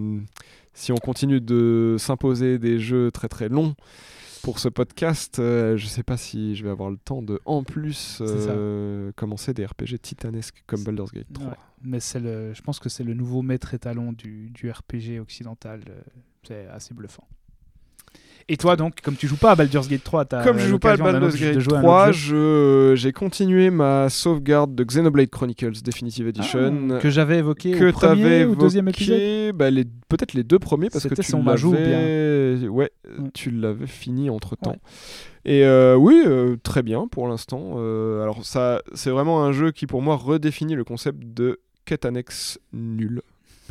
[0.75, 3.75] si on continue de s'imposer des jeux très très longs
[4.43, 7.63] pour ce podcast, euh, je sais pas si je vais avoir le temps de en
[7.63, 11.47] plus euh, commencer des RPG titanesques comme Baldur's Gate 3.
[11.47, 11.55] Ouais.
[11.83, 15.83] Mais c'est le, je pense que c'est le nouveau maître étalon du, du RPG occidental.
[15.89, 16.01] euh,
[16.43, 17.27] C'est assez bluffant.
[18.49, 20.79] Et toi, donc, comme tu joues pas à Baldur's Gate 3, t'as Comme je joue
[20.79, 24.75] pas à Baldur's Gate jouer à un 3, autre jeu je- j'ai continué ma sauvegarde
[24.75, 26.91] de Xenoblade Chronicles Definitive Edition.
[26.93, 29.05] Ah, que j'avais évoqué que au premier t'avais ou deuxième évoqué,
[29.47, 29.57] épisode.
[29.57, 32.91] bah, les- peut-être les deux premiers parce que C'était tu son l'avais, ouais, Ouais.
[33.35, 34.73] tu l'avais fini entre temps.
[34.73, 34.79] Ouais.
[35.45, 37.75] Et euh, oui, euh, très bien pour l'instant.
[37.77, 42.05] Euh, alors ça, c'est vraiment un jeu qui pour moi redéfinit le concept de quête
[42.05, 43.23] annexe nulle.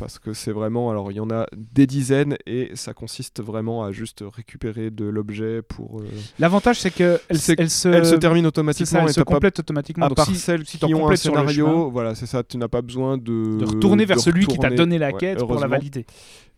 [0.02, 3.84] Parce que c'est vraiment, alors il y en a des dizaines et ça consiste vraiment
[3.84, 6.00] à juste récupérer de l'objet pour.
[6.00, 6.04] euh,
[6.40, 7.38] L'avantage, c'est que elle,
[7.70, 10.06] se, Elle se termine automatiquement ça, elle et se pas complète automatiquement.
[10.06, 12.56] à Donc, part si- celles si qui ont un scénario, chemin, voilà, c'est ça, tu
[12.58, 15.38] n'as pas besoin de, de retourner vers de celui qui t'a donné la ouais, quête
[15.38, 16.04] pour la valider.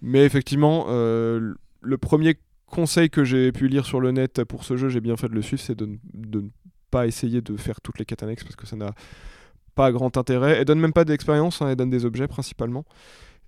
[0.00, 4.78] Mais effectivement, euh, le premier conseil que j'ai pu lire sur le net pour ce
[4.78, 6.48] jeu, j'ai bien fait de le suivre, c'est de, ne- de ne
[6.90, 8.94] pas essayer de faire toutes les quêtes annexes parce que ça n'a
[9.74, 10.58] pas grand intérêt.
[10.58, 12.84] Elle donne même pas d'expérience, hein, elle donne des objets principalement.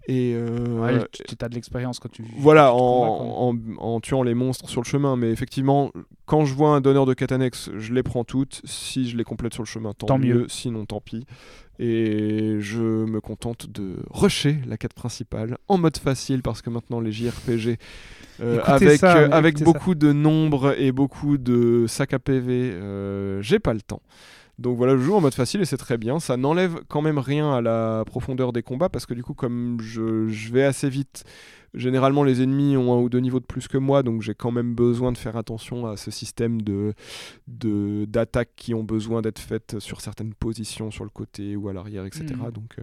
[0.09, 2.23] Et euh, Ouais, tu as de l'expérience quand tu.
[2.39, 5.17] voilà, tu combats, en, en- tuant les monstres sur le chemin.
[5.17, 5.91] Mais effectivement,
[6.27, 8.61] quand je vois un donneur de annexes, je les prends toutes.
[8.65, 10.35] Si je les complète sur le chemin, tant, Tant mieux.
[10.35, 10.47] mieux.
[10.49, 11.25] Sinon, tant pis.
[11.79, 17.01] Et je me contente de rusher la quête principale en mode facile parce que maintenant
[17.01, 17.77] les JRPG
[18.41, 23.43] euh, avec, ça, euh, avec beaucoup de nombres et beaucoup de sacs à PV, euh,
[23.43, 24.01] j'ai pas le temps.
[24.59, 26.19] Donc voilà, je joue en mode facile et c'est très bien.
[26.19, 29.79] Ça n'enlève quand même rien à la profondeur des combats parce que du coup, comme
[29.83, 31.25] je, je vais assez vite,
[31.75, 34.51] généralement les ennemis ont un ou deux niveaux de plus que moi, donc j'ai quand
[34.53, 36.95] même besoin de faire attention à ce système de
[37.47, 42.07] d'attaques qui ont besoin d'être faites sur certaines positions, sur le côté ou à l'arrière,
[42.07, 42.25] etc.
[42.31, 42.51] Mhm.
[42.53, 42.83] Donc euh,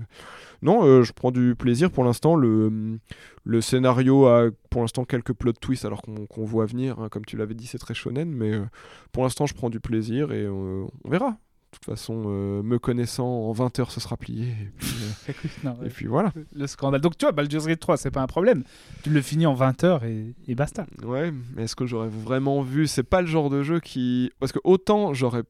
[0.62, 2.36] non, euh, je prends du plaisir pour l'instant.
[2.36, 3.00] Le,
[3.44, 7.00] le scénario a pour l'instant quelques plot twists alors qu'on voit venir.
[7.00, 7.10] hein.
[7.10, 8.66] Comme tu l'avais dit, c'est très shonen, mais euh,
[9.12, 11.38] pour l'instant, je prends du plaisir et on verra.
[11.74, 14.48] De toute façon, euh, me connaissant, en 20 heures, ce sera plié.
[14.50, 14.88] Et puis,
[15.30, 15.88] euh, Non, ouais.
[15.88, 16.32] et puis voilà.
[16.56, 17.02] Le scandale.
[17.02, 18.64] Donc tu vois, Baldur's Gate 3, c'est pas un problème.
[19.04, 20.86] Tu le finis en 20 heures et, et basta.
[21.04, 24.32] Ouais, mais est-ce que j'aurais vraiment vu C'est pas le genre de jeu qui.
[24.40, 25.44] Parce que autant j'aurais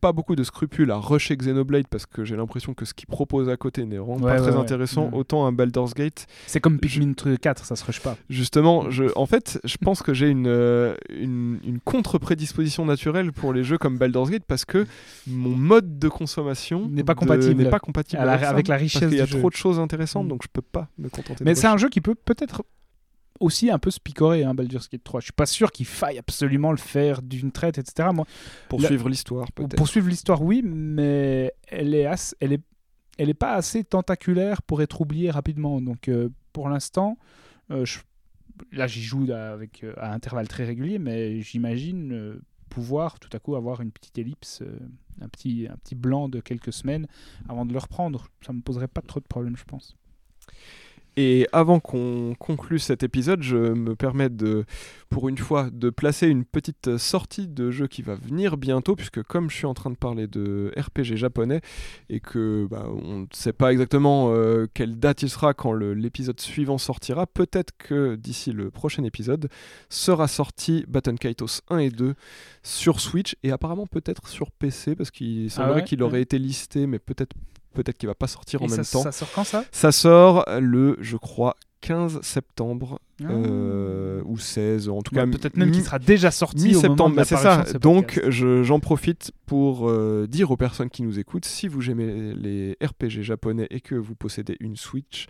[0.00, 3.48] pas beaucoup de scrupules à rusher Xenoblade parce que j'ai l'impression que ce qu'il propose
[3.48, 4.56] à côté n'est vraiment Ouais, pas ouais, très ouais.
[4.60, 5.14] intéressant, Mm.
[5.14, 6.26] autant un Baldur's Gate.
[6.46, 8.16] C'est comme Pikmin 4, ça se rush pas.
[8.28, 13.52] Justement, je, en fait, je pense que j'ai une, euh, une, une contre-prédisposition naturelle pour
[13.52, 14.86] les jeux comme Baldur's Gate parce que
[15.26, 17.62] mon mode de consommation N'est pas compatible.
[17.62, 19.38] n'est pas compatible À la- avec, ça, la parce richesse qu'il y a du jeu.
[19.38, 20.28] trop de choses intéressantes, Mm.
[20.28, 21.44] donc je peux pas me contenter.
[21.44, 22.62] Mais c'est un jeu qui peut peut-être
[23.40, 25.20] aussi un peu se picorer, hein, Baldur's Gate 3.
[25.20, 28.08] Je suis pas sûr qu'il faille absolument le faire d'une traite, etc.
[28.12, 28.26] Moi,
[28.68, 29.76] pour la- suivre l'histoire peut-être.
[29.76, 32.62] pour suivre l'histoire, oui, mais elle est, assez- elle est,
[33.18, 35.80] elle est pas assez tentaculaire pour être oubliée rapidement.
[35.80, 37.18] Donc, euh, pour l'instant,
[37.70, 37.98] euh, je-
[38.72, 43.38] là, j'y joue là, avec euh, à intervalles très réguliers, mais j'imagine pouvoir tout à
[43.40, 44.78] coup avoir une petite ellipse, euh,
[45.20, 47.06] un petit, un petit blanc de quelques semaines
[47.48, 48.28] avant de le reprendre.
[48.46, 49.96] Ça me poserait pas trop de problèmes, je pense.
[51.22, 54.64] Et avant qu'on conclue cet épisode, je me permets de,
[55.10, 59.22] pour une fois, de placer une petite sortie de jeu qui va venir bientôt, puisque
[59.24, 61.60] comme je suis en train de parler de RPG japonais
[62.08, 66.40] et que bah, on ne sait pas exactement euh, quelle date il sera quand l'épisode
[66.40, 69.50] suivant sortira, peut-être que d'ici le prochain épisode
[69.90, 72.14] sera sorti Baton Kaitos 1 et 2
[72.62, 76.38] sur Switch et apparemment peut-être sur PC, parce qu'il semblerait Ah ouais qu'il aurait été
[76.38, 77.34] listé, mais peut-être
[77.74, 79.02] peut-être qu'il va pas sortir en même temps.
[79.02, 79.64] ça sort quand ça?
[79.72, 83.28] Ça sort le, je crois, 15 septembre Ah.
[83.30, 85.26] euh, ou 16, en tout Ouais, cas.
[85.30, 87.64] Peut-être même qu'il sera déjà sorti Mi-septembre, bah, c'est ça.
[87.66, 91.90] ce Donc, je- j'en profite pour euh, dire aux personnes qui nous écoutent, si vous
[91.90, 95.26] aimez les RPG japonais et que vous possédez une Switch,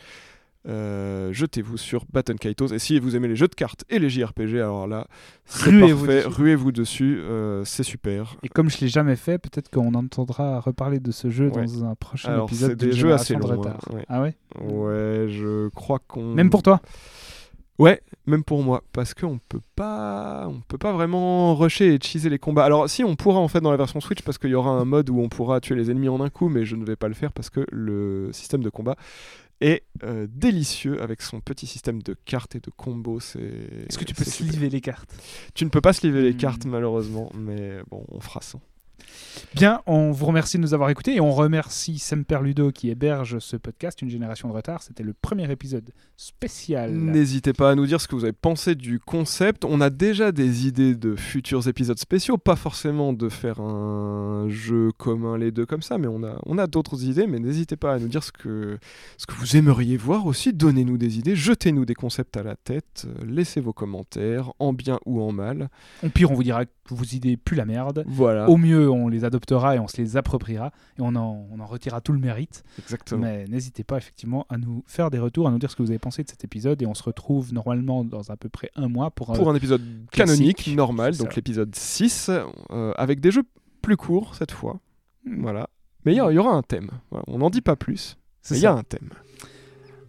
[0.68, 2.68] euh, jetez-vous sur Baton Kaitos.
[2.72, 5.06] Et si vous aimez les jeux de cartes et les JRPG, alors là,
[5.46, 6.24] c'est Ruez-vous parfait.
[6.24, 6.28] dessus.
[6.42, 8.36] Ruez-vous dessus, euh, c'est super.
[8.42, 11.64] Et comme je l'ai jamais fait, peut-être qu'on entendra reparler de ce jeu Ouais.
[11.64, 14.04] dans un prochain Alors, épisode c'est des jeux assez longs, hein, ouais.
[14.08, 14.34] Ah ouais?
[14.60, 16.34] Ouais, je crois qu'on.
[16.34, 16.80] Même pour toi?
[17.78, 22.28] Ouais, même pour moi, parce qu'on peut pas, on peut pas vraiment rusher et cheeser
[22.28, 22.64] les combats.
[22.66, 24.84] Alors si on pourra en fait dans la version Switch, parce qu'il y aura un
[24.84, 27.08] mode où on pourra tuer les ennemis en un coup, mais je ne vais pas
[27.08, 28.96] le faire parce que le système de combat
[29.60, 33.20] est euh, délicieux avec son petit système de cartes et de combos.
[33.20, 33.40] C'est.
[33.88, 35.12] Est-ce que tu peux sliver les cartes?
[35.54, 36.36] Tu ne peux pas sliver les Hmm.
[36.36, 38.58] cartes malheureusement, mais bon, on fera ça.
[39.54, 43.38] Bien, on vous remercie de nous avoir écoutés et on remercie Semper Ludo qui héberge
[43.40, 44.82] ce podcast, Une génération de retard.
[44.82, 46.92] C'était le premier épisode spécial.
[46.92, 49.64] N'hésitez pas à nous dire ce que vous avez pensé du concept.
[49.64, 54.90] On a déjà des idées de futurs épisodes spéciaux, pas forcément de faire un jeu
[54.96, 57.26] commun les deux comme ça, mais on a, on a d'autres idées.
[57.26, 58.78] Mais n'hésitez pas à nous dire ce que,
[59.16, 60.52] ce que vous aimeriez voir aussi.
[60.52, 64.98] Donnez-nous des idées, jetez-nous des concepts à la tête, euh, laissez vos commentaires, en bien
[65.06, 65.70] ou en mal.
[66.04, 68.04] Au pire, on vous dira vos idées puent la merde.
[68.06, 71.60] Voilà, Au mieux, on les adoptera et on se les appropriera et on en, on
[71.60, 72.64] en retirera tout le mérite.
[72.78, 73.22] exactement.
[73.22, 75.90] Mais n'hésitez pas effectivement à nous faire des retours, à nous dire ce que vous
[75.90, 78.88] avez pensé de cet épisode et on se retrouve normalement dans à peu près un
[78.88, 79.52] mois pour, Pour un...
[79.52, 82.30] un épisode canonique, normal, donc l'épisode 6,
[82.70, 83.44] euh, avec des jeux
[83.82, 84.80] plus courts cette fois.
[85.24, 85.42] Hmm.
[85.42, 85.68] Voilà.
[86.04, 86.90] Mais il y, aura un thème.
[87.10, 88.16] Voilà, On n'en dit pas plus.
[88.50, 89.10] Mais il y a un thème.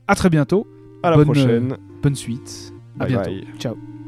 [0.07, 0.65] À très bientôt.
[1.03, 1.77] À la Bonne, prochaine.
[2.01, 2.73] Bonne suite.
[2.99, 3.29] À Bye bientôt.
[3.32, 3.47] bye.
[3.59, 4.01] Ciao.